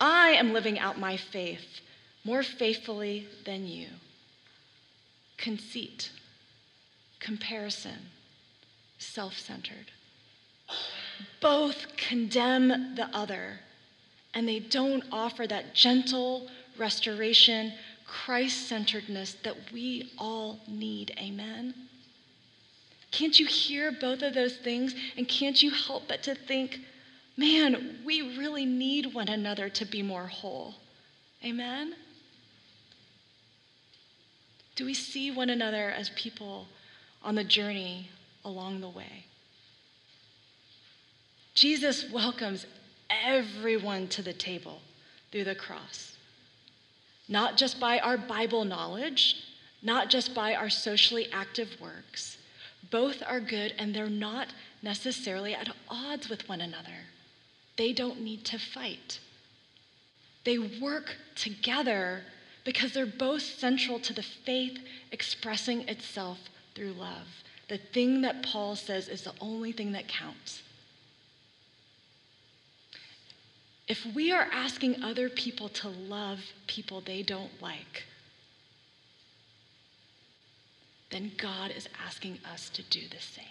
I 0.00 0.30
am 0.30 0.52
living 0.52 0.78
out 0.78 0.98
my 0.98 1.16
faith 1.16 1.80
more 2.24 2.42
faithfully 2.42 3.28
than 3.44 3.66
you. 3.66 3.88
Conceit, 5.36 6.10
comparison, 7.18 8.10
self 9.02 9.38
centered. 9.38 9.90
Both 11.40 11.96
condemn 11.96 12.94
the 12.94 13.08
other, 13.12 13.60
and 14.34 14.48
they 14.48 14.60
don't 14.60 15.04
offer 15.10 15.46
that 15.46 15.74
gentle 15.74 16.48
restoration, 16.78 17.72
Christ 18.06 18.68
centeredness 18.68 19.34
that 19.42 19.56
we 19.72 20.12
all 20.18 20.60
need. 20.68 21.14
Amen? 21.18 21.74
Can't 23.10 23.38
you 23.38 23.46
hear 23.46 23.92
both 23.92 24.22
of 24.22 24.34
those 24.34 24.56
things? 24.56 24.94
And 25.16 25.28
can't 25.28 25.62
you 25.62 25.70
help 25.70 26.08
but 26.08 26.22
to 26.24 26.34
think, 26.34 26.80
man, 27.36 27.98
we 28.04 28.36
really 28.38 28.64
need 28.64 29.12
one 29.12 29.28
another 29.28 29.68
to 29.68 29.84
be 29.84 30.02
more 30.02 30.26
whole? 30.26 30.74
Amen? 31.44 31.94
Do 34.74 34.86
we 34.86 34.94
see 34.94 35.30
one 35.30 35.50
another 35.50 35.90
as 35.90 36.10
people 36.10 36.66
on 37.22 37.34
the 37.34 37.44
journey 37.44 38.08
along 38.44 38.80
the 38.80 38.88
way. 38.88 39.26
Jesus 41.54 42.10
welcomes 42.10 42.66
everyone 43.10 44.08
to 44.08 44.22
the 44.22 44.32
table 44.32 44.80
through 45.30 45.44
the 45.44 45.54
cross, 45.54 46.16
not 47.28 47.56
just 47.56 47.78
by 47.78 47.98
our 47.98 48.16
Bible 48.16 48.64
knowledge, 48.64 49.44
not 49.82 50.08
just 50.08 50.34
by 50.34 50.54
our 50.54 50.70
socially 50.70 51.28
active 51.32 51.68
works. 51.80 52.38
Both 52.90 53.22
are 53.26 53.40
good 53.40 53.74
and 53.78 53.94
they're 53.94 54.08
not 54.08 54.48
necessarily 54.82 55.54
at 55.54 55.68
odds 55.88 56.28
with 56.28 56.48
one 56.48 56.60
another. 56.60 57.06
They 57.76 57.92
don't 57.92 58.20
need 58.20 58.44
to 58.46 58.58
fight. 58.58 59.18
They 60.44 60.58
work 60.58 61.16
together 61.34 62.22
because 62.64 62.92
they're 62.92 63.06
both 63.06 63.42
central 63.42 63.98
to 64.00 64.12
the 64.12 64.22
faith 64.22 64.78
expressing 65.10 65.88
itself 65.88 66.38
through 66.74 66.92
love 66.92 67.26
the 67.68 67.78
thing 67.78 68.22
that 68.22 68.42
Paul 68.42 68.76
says 68.76 69.08
is 69.08 69.22
the 69.22 69.32
only 69.40 69.72
thing 69.72 69.92
that 69.92 70.08
counts. 70.08 70.62
If 73.88 74.06
we 74.14 74.32
are 74.32 74.48
asking 74.52 75.02
other 75.02 75.28
people 75.28 75.68
to 75.68 75.88
love 75.88 76.40
people 76.66 77.00
they 77.00 77.22
don't 77.22 77.60
like, 77.60 78.04
then 81.10 81.32
God 81.36 81.70
is 81.70 81.88
asking 82.04 82.38
us 82.50 82.70
to 82.70 82.82
do 82.82 83.00
the 83.08 83.20
same. 83.20 83.44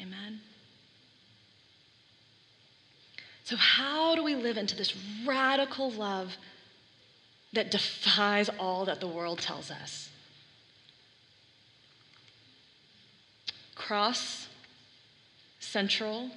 Amen? 0.00 0.40
So, 3.44 3.56
how 3.56 4.14
do 4.14 4.22
we 4.22 4.34
live 4.34 4.56
into 4.56 4.76
this 4.76 4.94
radical 5.26 5.90
love 5.90 6.36
that 7.52 7.70
defies 7.70 8.48
all 8.58 8.86
that 8.86 9.00
the 9.00 9.08
world 9.08 9.40
tells 9.40 9.70
us? 9.70 10.08
Cross, 13.74 14.48
central, 15.60 16.30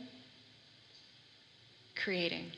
creating. 1.96 2.52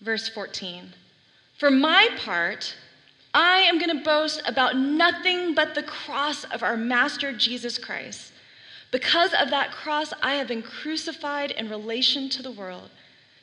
Verse 0.00 0.28
14 0.28 0.92
For 1.58 1.70
my 1.70 2.08
part, 2.18 2.74
I 3.32 3.58
am 3.58 3.78
going 3.78 3.96
to 3.96 4.04
boast 4.04 4.42
about 4.46 4.76
nothing 4.76 5.54
but 5.54 5.74
the 5.74 5.82
cross 5.82 6.44
of 6.44 6.62
our 6.62 6.76
Master 6.76 7.32
Jesus 7.32 7.78
Christ. 7.78 8.32
Because 8.90 9.32
of 9.34 9.50
that 9.50 9.70
cross, 9.70 10.12
I 10.20 10.34
have 10.34 10.48
been 10.48 10.62
crucified 10.62 11.52
in 11.52 11.68
relation 11.68 12.28
to 12.30 12.42
the 12.42 12.50
world, 12.50 12.90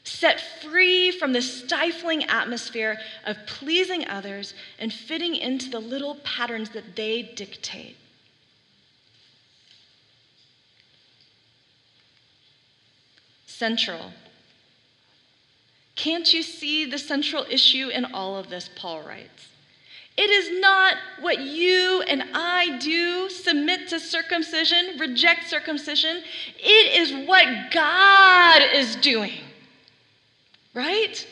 set 0.08 0.42
free 0.62 1.12
from 1.12 1.34
the 1.34 1.42
stifling 1.42 2.24
atmosphere 2.26 2.98
of 3.26 3.38
pleasing 3.46 4.08
others 4.08 4.54
and 4.80 4.92
fitting 4.92 5.36
into 5.36 5.70
the 5.70 5.80
little 5.80 6.16
patterns 6.24 6.70
that 6.70 6.96
they 6.96 7.22
dictate. 7.36 7.98
Central. 13.46 14.14
Can't 15.96 16.32
you 16.34 16.44
see 16.44 16.86
the 16.86 17.00
central 17.00 17.46
issue 17.50 17.90
in 17.90 18.06
all 18.06 18.38
of 18.38 18.50
this? 18.50 18.70
Paul 18.76 19.02
writes. 19.02 19.48
It 20.16 20.30
is 20.30 20.60
not 20.60 20.96
what 21.20 21.40
you 21.42 22.02
and 22.08 22.24
I 22.34 22.78
do, 22.80 23.30
submit 23.30 23.88
to 23.90 24.00
circumcision, 24.00 25.00
reject 25.00 25.48
circumcision. 25.48 26.24
It 26.58 27.02
is 27.02 27.28
what 27.28 27.72
God 27.72 28.62
is 28.74 28.96
doing. 28.96 29.42
Right? 30.78 31.28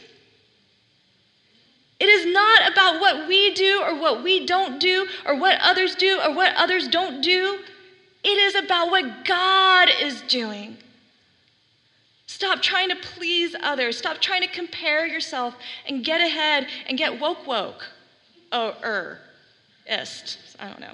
It 1.99 2.09
is 2.09 2.25
not 2.25 2.71
about 2.71 2.99
what 2.99 3.27
we 3.27 3.53
do 3.53 3.79
or 3.79 3.93
what 3.93 4.23
we 4.23 4.43
don't 4.43 4.79
do 4.79 5.07
or 5.23 5.37
what 5.37 5.59
others 5.61 5.93
do 5.93 6.19
or 6.19 6.33
what 6.33 6.55
others 6.55 6.87
don't 6.87 7.21
do. 7.21 7.59
It 8.23 8.27
is 8.27 8.55
about 8.55 8.89
what 8.89 9.23
God 9.23 9.89
is 10.01 10.23
doing. 10.23 10.77
Stop 12.25 12.63
trying 12.63 12.89
to 12.89 12.95
please 12.95 13.55
others. 13.61 13.99
Stop 13.99 14.19
trying 14.19 14.41
to 14.41 14.47
compare 14.47 15.05
yourself 15.05 15.53
and 15.87 16.03
get 16.03 16.21
ahead 16.21 16.65
and 16.87 16.97
get 16.97 17.19
woke 17.19 17.45
woke 17.45 17.85
oh, 18.51 18.73
er, 18.83 19.19
ist, 19.85 20.39
I 20.59 20.69
don't 20.69 20.79
know. 20.79 20.93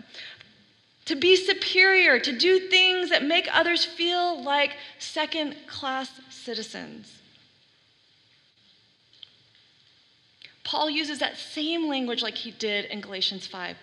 To 1.05 1.15
be 1.15 1.37
superior, 1.37 2.19
to 2.19 2.37
do 2.37 2.67
things 2.67 3.11
that 3.11 3.23
make 3.23 3.47
others 3.53 3.85
feel 3.85 4.43
like 4.43 4.75
second 4.99 5.55
class 5.67 6.09
citizens. 6.29 7.20
Paul 10.63 10.89
uses 10.89 11.19
that 11.19 11.37
same 11.37 11.87
language 11.87 12.21
like 12.21 12.35
he 12.35 12.51
did 12.51 12.85
in 12.85 13.01
Galatians 13.01 13.47
5. 13.47 13.75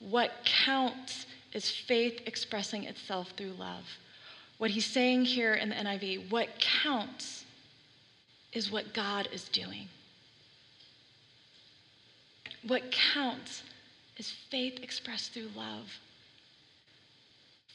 What 0.00 0.32
counts 0.44 1.26
is 1.52 1.70
faith 1.70 2.20
expressing 2.26 2.84
itself 2.84 3.32
through 3.36 3.52
love. 3.52 3.84
What 4.58 4.70
he's 4.70 4.86
saying 4.86 5.24
here 5.24 5.54
in 5.54 5.70
the 5.70 5.74
NIV, 5.74 6.30
what 6.30 6.48
counts 6.58 7.44
is 8.52 8.70
what 8.70 8.94
God 8.94 9.28
is 9.32 9.48
doing. 9.48 9.88
What 12.66 12.90
counts 12.90 13.62
is 14.16 14.30
faith 14.30 14.80
expressed 14.82 15.32
through 15.32 15.50
love. 15.54 15.92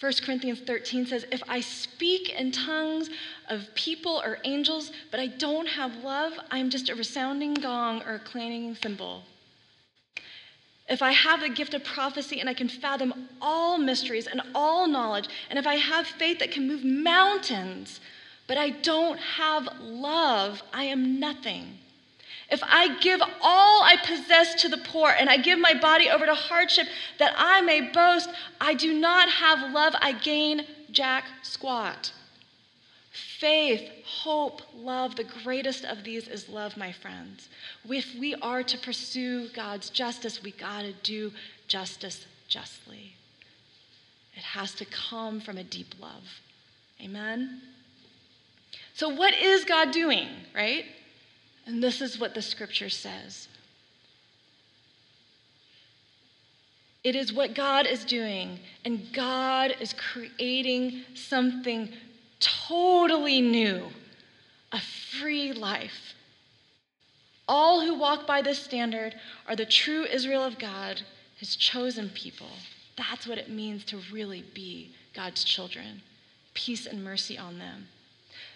1 0.02 0.14
Corinthians 0.26 0.60
13 0.62 1.06
says, 1.06 1.28
If 1.32 1.44
I 1.48 1.62
speak 1.62 2.30
in 2.30 2.52
tongues 2.52 3.12
of 3.50 3.68
people 3.76 4.20
or 4.26 4.40
angels, 4.44 4.92
but 5.12 5.20
I 5.20 5.28
don't 5.28 5.68
have 5.68 6.04
love, 6.04 6.34
I'm 6.50 6.72
just 6.72 6.90
a 6.90 6.96
resounding 6.96 7.54
gong 7.54 8.02
or 8.08 8.16
a 8.16 8.20
clanging 8.20 8.76
cymbal. 8.76 9.22
If 10.90 11.04
I 11.04 11.12
have 11.12 11.42
the 11.42 11.50
gift 11.50 11.76
of 11.76 11.84
prophecy 11.84 12.40
and 12.40 12.50
I 12.50 12.56
can 12.56 12.68
fathom 12.68 13.30
all 13.40 13.78
mysteries 13.78 14.26
and 14.26 14.42
all 14.56 14.88
knowledge, 14.88 15.28
and 15.52 15.60
if 15.60 15.68
I 15.68 15.76
have 15.76 16.08
faith 16.08 16.40
that 16.40 16.52
can 16.52 16.68
move 16.68 16.84
mountains, 16.84 18.00
but 18.48 18.58
I 18.58 18.72
don't 18.72 19.20
have 19.20 19.70
love, 19.80 20.64
I 20.74 20.86
am 20.86 21.20
nothing. 21.20 21.78
If 22.52 22.62
I 22.64 23.00
give 23.00 23.22
all 23.42 23.82
I 23.82 23.96
possess 24.06 24.56
to 24.62 24.68
the 24.68 24.78
poor 24.78 25.10
and 25.10 25.30
I 25.30 25.38
give 25.38 25.58
my 25.58 25.74
body 25.74 26.10
over 26.10 26.26
to 26.26 26.36
hardship 26.36 26.88
that 27.18 27.34
I 27.38 27.62
may 27.62 27.80
boast, 27.92 28.30
I 28.60 28.74
do 28.74 28.94
not 28.94 29.30
have 29.30 29.72
love, 29.72 29.96
I 30.00 30.12
gain 30.12 30.66
jack 30.92 31.24
squat. 31.44 32.12
Faith, 33.12 33.90
hope, 34.06 34.62
love, 34.76 35.16
the 35.16 35.24
greatest 35.44 35.86
of 35.86 36.04
these 36.04 36.28
is 36.28 36.50
love, 36.50 36.76
my 36.76 36.92
friends. 36.92 37.50
If 37.90 38.14
we 38.20 38.36
are 38.36 38.64
to 38.64 38.78
pursue 38.78 39.50
God's 39.50 39.90
justice, 39.90 40.44
we 40.44 40.52
got 40.52 40.82
to 40.82 40.94
do 41.04 41.32
justice 41.68 42.26
justly. 42.48 43.16
It 44.36 44.44
has 44.44 44.74
to 44.76 44.86
come 44.86 45.40
from 45.40 45.58
a 45.58 45.64
deep 45.64 45.96
love. 46.00 46.24
Amen? 47.02 47.62
So, 48.94 49.10
what 49.10 49.34
is 49.34 49.66
God 49.66 49.92
doing, 49.92 50.28
right? 50.54 50.86
And 51.72 51.82
this 51.82 52.02
is 52.02 52.20
what 52.20 52.34
the 52.34 52.42
scripture 52.42 52.90
says 52.90 53.48
it 57.02 57.16
is 57.16 57.32
what 57.32 57.56
God 57.56 57.88
is 57.88 58.04
doing, 58.04 58.60
and 58.84 59.12
God 59.14 59.74
is 59.80 59.94
creating 59.94 61.04
something 61.16 61.90
totally 62.40 63.42
new 63.42 63.86
a 64.74 64.80
free 64.80 65.54
life. 65.54 66.14
All 67.48 67.82
who 67.82 67.98
walk 67.98 68.28
by 68.28 68.42
this 68.42 68.60
standard 68.60 69.16
are 69.48 69.56
the 69.56 69.66
true 69.66 70.04
Israel 70.04 70.44
of 70.44 70.60
God, 70.60 71.02
his 71.38 71.56
chosen 71.56 72.10
people. 72.10 72.52
That's 72.98 73.26
what 73.26 73.38
it 73.38 73.50
means 73.50 73.86
to 73.86 74.02
really 74.12 74.44
be 74.54 74.94
God's 75.14 75.44
children. 75.44 76.02
Peace 76.54 76.86
and 76.86 77.04
mercy 77.04 77.38
on 77.38 77.60
them. 77.60 77.88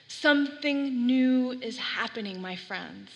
Something 0.08 1.06
new 1.06 1.52
is 1.52 1.78
happening, 1.78 2.42
my 2.42 2.56
friends. 2.56 3.10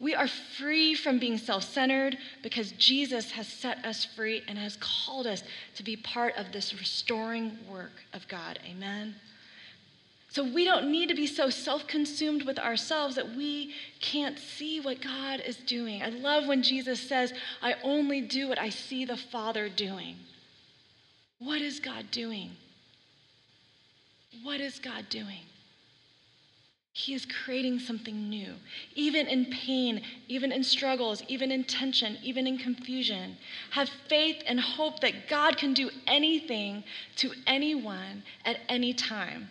We 0.00 0.14
are 0.14 0.26
free 0.26 0.94
from 0.94 1.18
being 1.18 1.38
self 1.38 1.64
centered 1.64 2.18
because 2.42 2.72
Jesus 2.72 3.30
has 3.32 3.46
set 3.48 3.84
us 3.84 4.04
free 4.04 4.42
and 4.48 4.58
has 4.58 4.76
called 4.80 5.26
us 5.26 5.42
to 5.76 5.82
be 5.82 5.96
part 5.96 6.36
of 6.36 6.52
this 6.52 6.74
restoring 6.74 7.56
work 7.70 8.02
of 8.12 8.26
God. 8.28 8.58
Amen. 8.68 9.14
So 10.34 10.42
we 10.42 10.64
don't 10.64 10.90
need 10.90 11.10
to 11.10 11.14
be 11.14 11.28
so 11.28 11.48
self 11.48 11.86
consumed 11.86 12.42
with 12.42 12.58
ourselves 12.58 13.14
that 13.14 13.36
we 13.36 13.72
can't 14.00 14.36
see 14.36 14.80
what 14.80 15.00
God 15.00 15.40
is 15.46 15.56
doing. 15.58 16.02
I 16.02 16.08
love 16.08 16.48
when 16.48 16.64
Jesus 16.64 17.00
says, 17.00 17.32
I 17.62 17.76
only 17.84 18.20
do 18.20 18.48
what 18.48 18.58
I 18.58 18.70
see 18.70 19.04
the 19.04 19.16
Father 19.16 19.68
doing. 19.68 20.16
What 21.38 21.62
is 21.62 21.78
God 21.78 22.10
doing? 22.10 22.50
What 24.42 24.60
is 24.60 24.78
God 24.78 25.08
doing? 25.08 25.46
He 26.96 27.12
is 27.12 27.26
creating 27.26 27.80
something 27.80 28.30
new, 28.30 28.54
even 28.94 29.26
in 29.26 29.46
pain, 29.46 30.02
even 30.28 30.52
in 30.52 30.62
struggles, 30.62 31.24
even 31.26 31.50
in 31.50 31.64
tension, 31.64 32.18
even 32.22 32.46
in 32.46 32.56
confusion. 32.56 33.36
Have 33.70 33.88
faith 34.08 34.44
and 34.46 34.60
hope 34.60 35.00
that 35.00 35.28
God 35.28 35.56
can 35.56 35.74
do 35.74 35.90
anything 36.06 36.84
to 37.16 37.32
anyone 37.48 38.22
at 38.44 38.60
any 38.68 38.94
time. 38.94 39.48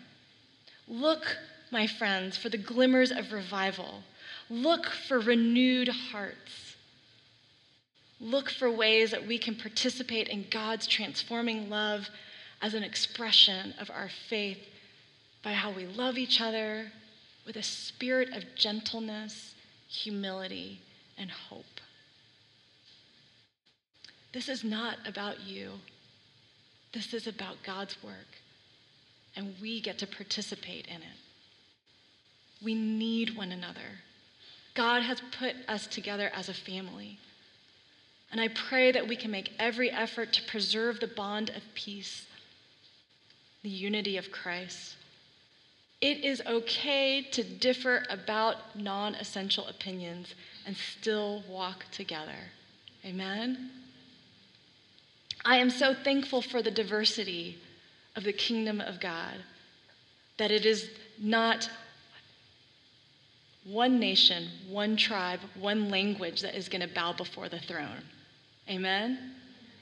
Look, 0.88 1.36
my 1.70 1.86
friends, 1.86 2.38
for 2.38 2.48
the 2.48 2.56
glimmers 2.56 3.10
of 3.10 3.30
revival. 3.30 4.02
Look 4.48 4.86
for 4.86 5.20
renewed 5.20 5.88
hearts. 5.88 6.76
Look 8.20 8.48
for 8.48 8.70
ways 8.70 9.10
that 9.10 9.26
we 9.26 9.36
can 9.36 9.54
participate 9.54 10.28
in 10.28 10.46
God's 10.50 10.86
transforming 10.86 11.68
love 11.68 12.08
as 12.62 12.72
an 12.72 12.82
expression 12.82 13.74
of 13.78 13.90
our 13.90 14.08
faith 14.30 14.58
by 15.44 15.52
how 15.52 15.70
we 15.70 15.86
love 15.86 16.16
each 16.16 16.40
other 16.40 16.90
with 17.46 17.56
a 17.56 17.62
spirit 17.62 18.34
of 18.34 18.42
gentleness, 18.56 19.54
humility, 19.86 20.80
and 21.18 21.30
hope. 21.30 21.64
This 24.32 24.48
is 24.48 24.64
not 24.64 24.96
about 25.06 25.40
you. 25.40 25.72
This 26.94 27.12
is 27.12 27.26
about 27.26 27.62
God's 27.64 28.02
work, 28.02 28.38
and 29.36 29.54
we 29.60 29.80
get 29.80 29.98
to 29.98 30.06
participate 30.06 30.86
in 30.86 30.96
it. 30.96 31.18
We 32.62 32.74
need 32.74 33.36
one 33.36 33.52
another. 33.52 34.00
God 34.74 35.02
has 35.02 35.20
put 35.38 35.54
us 35.68 35.86
together 35.86 36.30
as 36.34 36.48
a 36.48 36.54
family. 36.54 37.18
And 38.32 38.40
I 38.40 38.48
pray 38.48 38.90
that 38.90 39.06
we 39.06 39.14
can 39.14 39.30
make 39.30 39.52
every 39.58 39.90
effort 39.90 40.32
to 40.32 40.42
preserve 40.44 40.98
the 40.98 41.06
bond 41.06 41.50
of 41.50 41.62
peace, 41.74 42.26
the 43.62 43.68
unity 43.68 44.16
of 44.16 44.32
Christ. 44.32 44.96
It 46.00 46.24
is 46.24 46.42
okay 46.46 47.22
to 47.32 47.42
differ 47.42 48.04
about 48.10 48.76
non 48.76 49.14
essential 49.14 49.66
opinions 49.68 50.34
and 50.66 50.76
still 50.76 51.42
walk 51.48 51.86
together. 51.90 52.50
Amen? 53.04 53.70
I 55.44 55.56
am 55.56 55.70
so 55.70 55.94
thankful 55.94 56.42
for 56.42 56.62
the 56.62 56.70
diversity 56.70 57.58
of 58.16 58.24
the 58.24 58.32
kingdom 58.32 58.80
of 58.80 59.00
God, 59.00 59.34
that 60.38 60.50
it 60.50 60.64
is 60.64 60.88
not 61.18 61.68
one 63.64 63.98
nation, 63.98 64.48
one 64.68 64.96
tribe, 64.96 65.40
one 65.58 65.90
language 65.90 66.42
that 66.42 66.54
is 66.54 66.68
going 66.68 66.86
to 66.86 66.94
bow 66.94 67.12
before 67.12 67.48
the 67.48 67.58
throne. 67.58 68.02
Amen? 68.68 69.34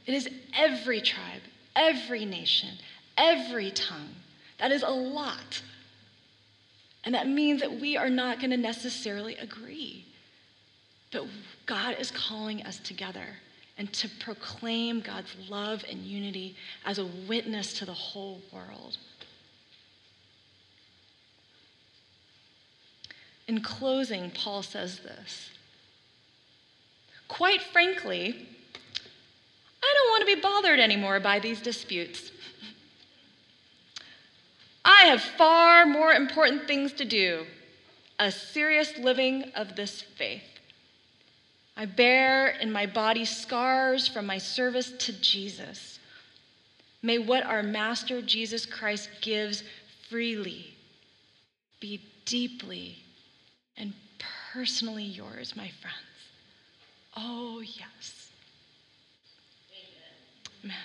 It 0.06 0.14
is 0.14 0.28
every 0.56 1.00
tribe, 1.00 1.42
every 1.76 2.24
nation, 2.24 2.70
every 3.16 3.70
tongue 3.70 4.14
That 4.58 4.70
is 4.70 4.82
a 4.82 4.90
lot. 4.90 5.62
And 7.04 7.14
that 7.14 7.28
means 7.28 7.60
that 7.60 7.80
we 7.80 7.96
are 7.96 8.10
not 8.10 8.38
going 8.38 8.50
to 8.50 8.56
necessarily 8.56 9.36
agree. 9.36 10.06
But 11.10 11.26
God 11.66 11.96
is 11.98 12.10
calling 12.10 12.62
us 12.62 12.78
together 12.78 13.26
and 13.76 13.92
to 13.94 14.08
proclaim 14.20 15.00
God's 15.00 15.34
love 15.48 15.84
and 15.90 16.00
unity 16.00 16.56
as 16.84 16.98
a 16.98 17.06
witness 17.28 17.72
to 17.74 17.84
the 17.84 17.92
whole 17.92 18.40
world. 18.52 18.98
In 23.48 23.60
closing, 23.60 24.30
Paul 24.30 24.62
says 24.62 25.00
this 25.00 25.50
Quite 27.28 27.62
frankly, 27.62 28.48
I 29.82 29.94
don't 29.94 30.10
want 30.10 30.20
to 30.20 30.36
be 30.36 30.40
bothered 30.40 30.78
anymore 30.78 31.18
by 31.18 31.38
these 31.38 31.60
disputes. 31.60 32.30
I 34.84 35.04
have 35.06 35.20
far 35.20 35.86
more 35.86 36.12
important 36.12 36.66
things 36.66 36.92
to 36.94 37.04
do 37.04 37.46
a 38.18 38.30
serious 38.30 38.96
living 38.98 39.44
of 39.56 39.74
this 39.74 40.02
faith. 40.02 40.42
I 41.76 41.86
bear 41.86 42.48
in 42.48 42.70
my 42.70 42.86
body 42.86 43.24
scars 43.24 44.06
from 44.06 44.26
my 44.26 44.38
service 44.38 44.92
to 44.98 45.12
Jesus. 45.20 45.98
May 47.02 47.18
what 47.18 47.44
our 47.44 47.62
Master 47.62 48.22
Jesus 48.22 48.66
Christ 48.66 49.08
gives 49.20 49.64
freely 50.08 50.74
be 51.80 52.00
deeply 52.24 52.98
and 53.76 53.92
personally 54.52 55.02
yours, 55.02 55.56
my 55.56 55.68
friends. 55.80 55.96
Oh, 57.16 57.60
yes. 57.60 58.30
Amen. 60.62 60.76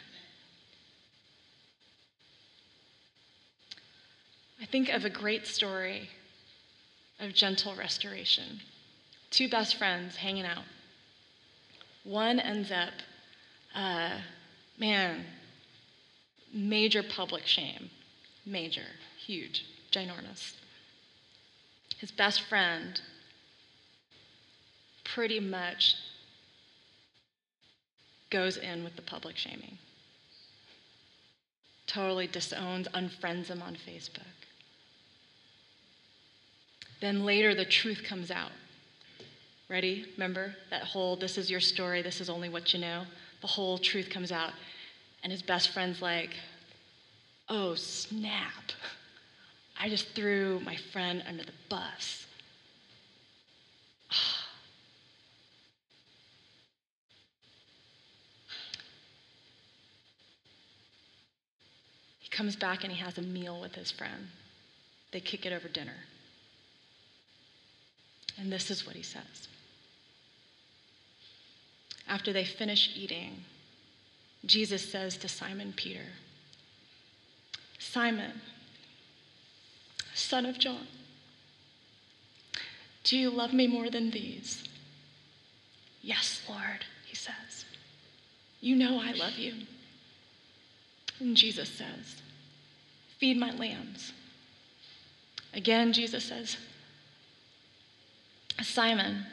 I 4.61 4.65
think 4.65 4.89
of 4.89 5.05
a 5.05 5.09
great 5.09 5.45
story 5.45 6.09
of 7.19 7.33
gentle 7.33 7.75
restoration. 7.75 8.61
Two 9.29 9.49
best 9.49 9.75
friends 9.75 10.15
hanging 10.15 10.45
out. 10.45 10.63
One 12.03 12.39
ends 12.39 12.71
up, 12.71 12.93
uh, 13.75 14.17
man, 14.79 15.25
major 16.53 17.03
public 17.03 17.45
shame. 17.45 17.89
Major, 18.45 18.85
huge, 19.17 19.65
ginormous. 19.91 20.53
His 21.97 22.11
best 22.11 22.41
friend 22.41 22.99
pretty 25.03 25.39
much 25.39 25.95
goes 28.29 28.57
in 28.57 28.83
with 28.83 28.95
the 28.95 29.01
public 29.01 29.37
shaming. 29.37 29.77
Totally 31.87 32.27
disowns, 32.27 32.87
unfriends 32.93 33.47
him 33.47 33.61
on 33.61 33.75
Facebook. 33.75 34.46
Then 36.99 37.25
later, 37.25 37.53
the 37.53 37.65
truth 37.65 38.03
comes 38.03 38.31
out. 38.31 38.51
Ready? 39.69 40.05
Remember 40.13 40.55
that 40.69 40.83
whole 40.83 41.15
this 41.15 41.37
is 41.37 41.51
your 41.51 41.59
story, 41.59 42.01
this 42.01 42.21
is 42.21 42.29
only 42.29 42.49
what 42.49 42.73
you 42.73 42.79
know? 42.79 43.03
The 43.41 43.47
whole 43.47 43.77
truth 43.77 44.09
comes 44.09 44.31
out. 44.31 44.53
And 45.23 45.31
his 45.31 45.41
best 45.41 45.69
friend's 45.69 46.01
like, 46.01 46.31
oh, 47.49 47.75
snap. 47.75 48.71
I 49.79 49.89
just 49.89 50.15
threw 50.15 50.59
my 50.61 50.75
friend 50.91 51.21
under 51.27 51.43
the 51.43 51.51
bus. 51.69 52.25
he 62.19 62.29
comes 62.29 62.55
back 62.55 62.83
and 62.83 62.91
he 62.91 62.99
has 62.99 63.17
a 63.17 63.21
meal 63.21 63.59
with 63.61 63.75
his 63.75 63.91
friend. 63.91 64.29
They 65.11 65.19
kick 65.19 65.45
it 65.45 65.53
over 65.53 65.67
dinner. 65.67 65.93
And 68.39 68.51
this 68.51 68.69
is 68.69 68.85
what 68.85 68.95
he 68.95 69.03
says. 69.03 69.47
After 72.07 72.31
they 72.31 72.45
finish 72.45 72.91
eating, 72.95 73.43
Jesus 74.45 74.89
says 74.89 75.17
to 75.17 75.27
Simon 75.27 75.73
Peter, 75.75 76.05
Simon, 77.79 78.41
son 80.13 80.45
of 80.45 80.57
John, 80.57 80.87
do 83.03 83.17
you 83.17 83.29
love 83.29 83.53
me 83.53 83.67
more 83.67 83.89
than 83.89 84.11
these? 84.11 84.63
Yes, 86.01 86.41
Lord, 86.47 86.85
he 87.05 87.15
says. 87.15 87.65
You 88.61 88.75
know 88.75 88.99
I 89.01 89.11
love 89.13 89.37
you. 89.37 89.53
And 91.19 91.35
Jesus 91.35 91.69
says, 91.69 92.21
Feed 93.17 93.37
my 93.37 93.51
lambs. 93.51 94.13
Again, 95.53 95.93
Jesus 95.93 96.25
says, 96.25 96.57
Simon, 98.63 99.25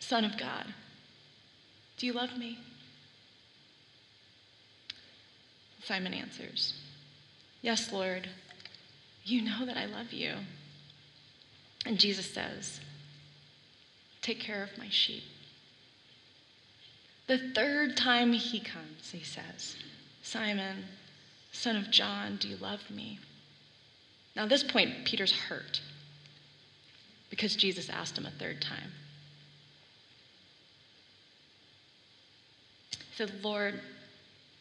Son 0.00 0.24
of 0.24 0.36
God, 0.36 0.66
do 1.96 2.06
you 2.06 2.12
love 2.12 2.36
me? 2.36 2.58
Simon 5.84 6.12
answers, 6.12 6.74
Yes, 7.62 7.92
Lord, 7.92 8.28
you 9.24 9.42
know 9.42 9.66
that 9.66 9.76
I 9.76 9.86
love 9.86 10.12
you. 10.12 10.34
And 11.86 11.98
Jesus 11.98 12.32
says, 12.32 12.80
Take 14.22 14.40
care 14.40 14.62
of 14.62 14.76
my 14.78 14.88
sheep. 14.88 15.22
The 17.26 17.38
third 17.54 17.96
time 17.96 18.32
he 18.32 18.60
comes, 18.60 19.10
he 19.12 19.22
says, 19.22 19.76
Simon, 20.22 20.84
son 21.52 21.76
of 21.76 21.90
John, 21.90 22.36
do 22.36 22.48
you 22.48 22.56
love 22.56 22.90
me? 22.90 23.18
Now, 24.34 24.44
at 24.44 24.48
this 24.48 24.62
point, 24.62 25.04
Peter's 25.04 25.32
hurt 25.32 25.80
because 27.30 27.56
Jesus 27.56 27.90
asked 27.90 28.16
him 28.16 28.26
a 28.26 28.30
third 28.30 28.60
time. 28.60 28.92
He 32.90 33.16
said, 33.16 33.32
Lord, 33.42 33.80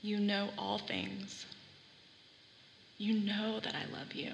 you 0.01 0.19
know 0.19 0.49
all 0.57 0.79
things. 0.79 1.45
You 2.97 3.19
know 3.19 3.59
that 3.59 3.75
I 3.75 3.91
love 3.91 4.13
you. 4.13 4.33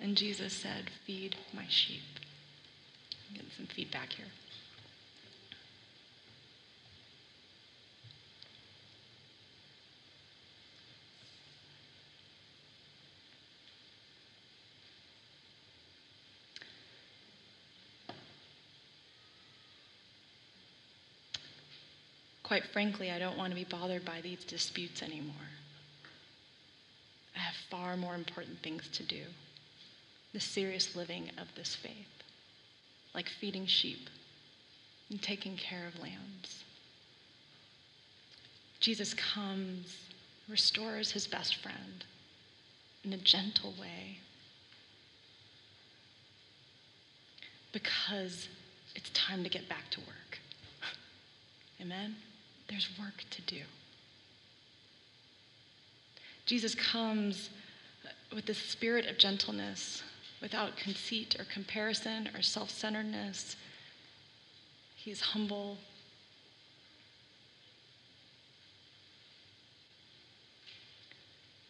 And 0.00 0.16
Jesus 0.16 0.52
said, 0.52 0.90
Feed 1.06 1.36
my 1.52 1.64
sheep. 1.68 2.00
I'm 3.28 3.36
getting 3.36 3.50
some 3.56 3.66
feedback 3.66 4.12
here. 4.12 4.26
Quite 22.50 22.66
frankly, 22.72 23.12
I 23.12 23.20
don't 23.20 23.38
want 23.38 23.52
to 23.52 23.54
be 23.54 23.62
bothered 23.62 24.04
by 24.04 24.20
these 24.22 24.42
disputes 24.42 25.04
anymore. 25.04 25.36
I 27.36 27.38
have 27.38 27.54
far 27.70 27.96
more 27.96 28.16
important 28.16 28.58
things 28.58 28.88
to 28.94 29.04
do. 29.04 29.22
The 30.32 30.40
serious 30.40 30.96
living 30.96 31.30
of 31.38 31.46
this 31.54 31.76
faith, 31.76 32.24
like 33.14 33.28
feeding 33.28 33.66
sheep 33.66 34.10
and 35.10 35.22
taking 35.22 35.56
care 35.56 35.86
of 35.86 36.02
lambs. 36.02 36.64
Jesus 38.80 39.14
comes, 39.14 39.96
restores 40.48 41.12
his 41.12 41.28
best 41.28 41.54
friend 41.62 42.04
in 43.04 43.12
a 43.12 43.18
gentle 43.18 43.74
way 43.80 44.18
because 47.72 48.48
it's 48.96 49.10
time 49.10 49.44
to 49.44 49.48
get 49.48 49.68
back 49.68 49.88
to 49.90 50.00
work. 50.00 50.40
Amen? 51.80 52.16
There's 52.70 52.88
work 52.98 53.24
to 53.30 53.42
do. 53.42 53.62
Jesus 56.46 56.74
comes 56.74 57.50
with 58.32 58.46
the 58.46 58.54
spirit 58.54 59.06
of 59.06 59.18
gentleness, 59.18 60.02
without 60.40 60.76
conceit 60.76 61.36
or 61.38 61.44
comparison 61.44 62.28
or 62.34 62.42
self 62.42 62.70
centeredness. 62.70 63.56
He's 64.96 65.20
humble. 65.20 65.78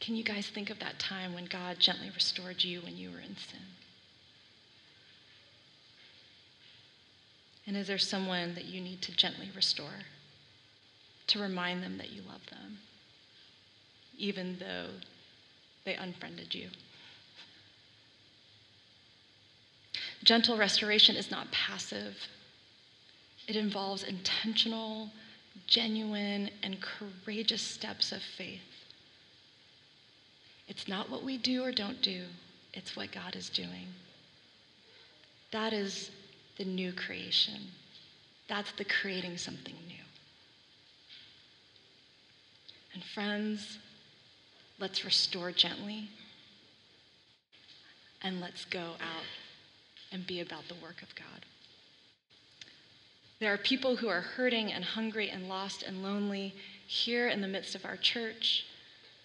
Can 0.00 0.16
you 0.16 0.24
guys 0.24 0.48
think 0.48 0.70
of 0.70 0.78
that 0.80 0.98
time 0.98 1.34
when 1.34 1.44
God 1.44 1.78
gently 1.78 2.10
restored 2.14 2.64
you 2.64 2.80
when 2.80 2.96
you 2.96 3.10
were 3.10 3.20
in 3.20 3.36
sin? 3.36 3.60
And 7.66 7.76
is 7.76 7.86
there 7.86 7.98
someone 7.98 8.54
that 8.54 8.64
you 8.64 8.80
need 8.80 9.02
to 9.02 9.12
gently 9.14 9.50
restore? 9.54 10.06
To 11.30 11.40
remind 11.40 11.82
them 11.82 11.98
that 11.98 12.10
you 12.10 12.22
love 12.22 12.44
them, 12.50 12.78
even 14.18 14.56
though 14.58 14.88
they 15.84 15.94
unfriended 15.94 16.54
you. 16.54 16.68
Gentle 20.22 20.56
restoration 20.56 21.16
is 21.16 21.30
not 21.30 21.50
passive, 21.50 22.16
it 23.48 23.56
involves 23.56 24.02
intentional, 24.02 25.10
genuine, 25.66 26.50
and 26.62 26.76
courageous 26.80 27.62
steps 27.62 28.12
of 28.12 28.22
faith. 28.22 28.60
It's 30.68 30.86
not 30.86 31.10
what 31.10 31.24
we 31.24 31.38
do 31.38 31.64
or 31.64 31.72
don't 31.72 32.00
do, 32.02 32.24
it's 32.74 32.96
what 32.96 33.12
God 33.12 33.34
is 33.34 33.48
doing. 33.48 33.88
That 35.52 35.72
is 35.72 36.10
the 36.58 36.64
new 36.64 36.92
creation. 36.92 37.60
That's 38.48 38.70
the 38.72 38.84
creating 38.84 39.38
something 39.38 39.74
new. 39.88 40.09
And 42.94 43.02
friends, 43.04 43.78
let's 44.78 45.04
restore 45.04 45.52
gently 45.52 46.10
and 48.22 48.40
let's 48.40 48.64
go 48.64 48.80
out 49.00 49.26
and 50.12 50.26
be 50.26 50.40
about 50.40 50.68
the 50.68 50.74
work 50.82 51.02
of 51.02 51.14
God. 51.14 51.44
There 53.38 53.52
are 53.52 53.58
people 53.58 53.96
who 53.96 54.08
are 54.08 54.20
hurting 54.20 54.72
and 54.72 54.84
hungry 54.84 55.30
and 55.30 55.48
lost 55.48 55.82
and 55.82 56.02
lonely 56.02 56.54
here 56.86 57.28
in 57.28 57.40
the 57.40 57.48
midst 57.48 57.74
of 57.74 57.84
our 57.84 57.96
church 57.96 58.66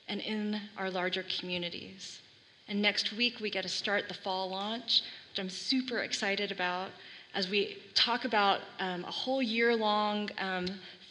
and 0.08 0.22
in 0.22 0.62
our 0.78 0.90
larger 0.90 1.26
communities. 1.40 2.22
And 2.68 2.82
next 2.82 3.12
week, 3.12 3.40
we 3.40 3.50
get 3.50 3.64
to 3.64 3.70
start 3.70 4.08
the 4.08 4.14
fall 4.14 4.50
launch, 4.50 5.02
which 5.30 5.40
I'm 5.40 5.50
super 5.50 6.00
excited 6.00 6.52
about 6.52 6.92
as 7.34 7.50
we 7.50 7.78
talk 7.94 8.24
about 8.24 8.62
um, 8.80 9.04
a 9.04 9.12
whole 9.12 9.42
year 9.42 9.76
long 9.76 10.30
um, 10.40 10.66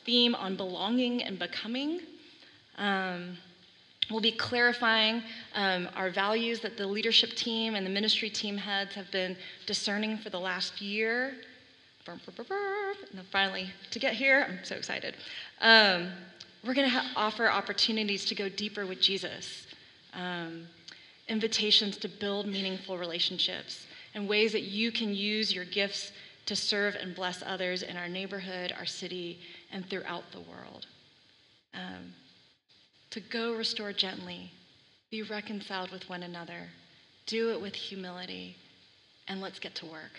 theme 0.07 0.35
on 0.35 0.57
belonging 0.57 1.23
and 1.23 1.39
becoming. 1.39 2.01
Um, 2.79 3.37
we'll 4.11 4.21
be 4.21 4.33
clarifying 4.33 5.23
um, 5.55 5.89
our 5.95 6.11
values 6.11 6.61
that 6.61 6.77
the 6.77 6.87
leadership 6.87 7.31
team 7.31 7.75
and 7.75 7.87
the 7.87 7.91
ministry 7.91 8.31
team 8.31 8.57
heads 8.57 8.95
have 8.95 9.11
been 9.11 9.37
discerning 9.67 10.19
for 10.19 10.31
the 10.31 10.41
last 10.41 10.81
year. 10.81 11.35
And 12.07 12.21
then 13.15 13.25
finally, 13.33 13.71
to 13.91 13.99
get 13.99 14.13
here, 14.15 14.47
I'm 14.49 14.65
so 14.65 14.77
excited. 14.77 15.17
Um, 15.61 16.11
we're 16.65 16.75
going 16.75 16.89
to 16.89 16.95
ha- 16.95 17.13
offer 17.17 17.49
opportunities 17.49 18.25
to 18.27 18.35
go 18.35 18.49
deeper 18.49 18.87
with 18.87 19.01
Jesus, 19.01 19.67
um, 20.13 20.67
invitations 21.29 21.97
to 21.99 22.09
build 22.09 22.47
meaningful 22.47 22.99
relationships, 22.99 23.87
and 24.15 24.29
ways 24.29 24.53
that 24.53 24.63
you 24.63 24.93
can 24.93 25.15
use 25.15 25.55
your 25.55 25.65
gifts 25.65 26.13
to 26.47 26.55
serve 26.55 26.95
and 26.95 27.15
bless 27.15 27.43
others 27.47 27.83
in 27.83 27.97
our 27.97 28.09
neighborhood, 28.09 28.73
our 28.77 28.85
city, 28.85 29.39
and 29.73 29.89
throughout 29.89 30.25
the 30.33 30.41
world. 30.41 30.87
Um, 31.75 32.13
to 33.15 33.21
go 33.21 33.55
restore 33.55 33.93
gently, 33.93 34.51
be 35.09 35.23
reconciled 35.23 35.93
with 35.93 36.09
one 36.09 36.25
another, 36.25 36.67
do 37.27 37.53
it 37.53 37.61
with 37.61 37.73
humility, 37.73 38.57
and 39.29 39.41
let's 39.41 39.61
get 39.61 39.73
to 39.77 39.87
work. 39.87 40.11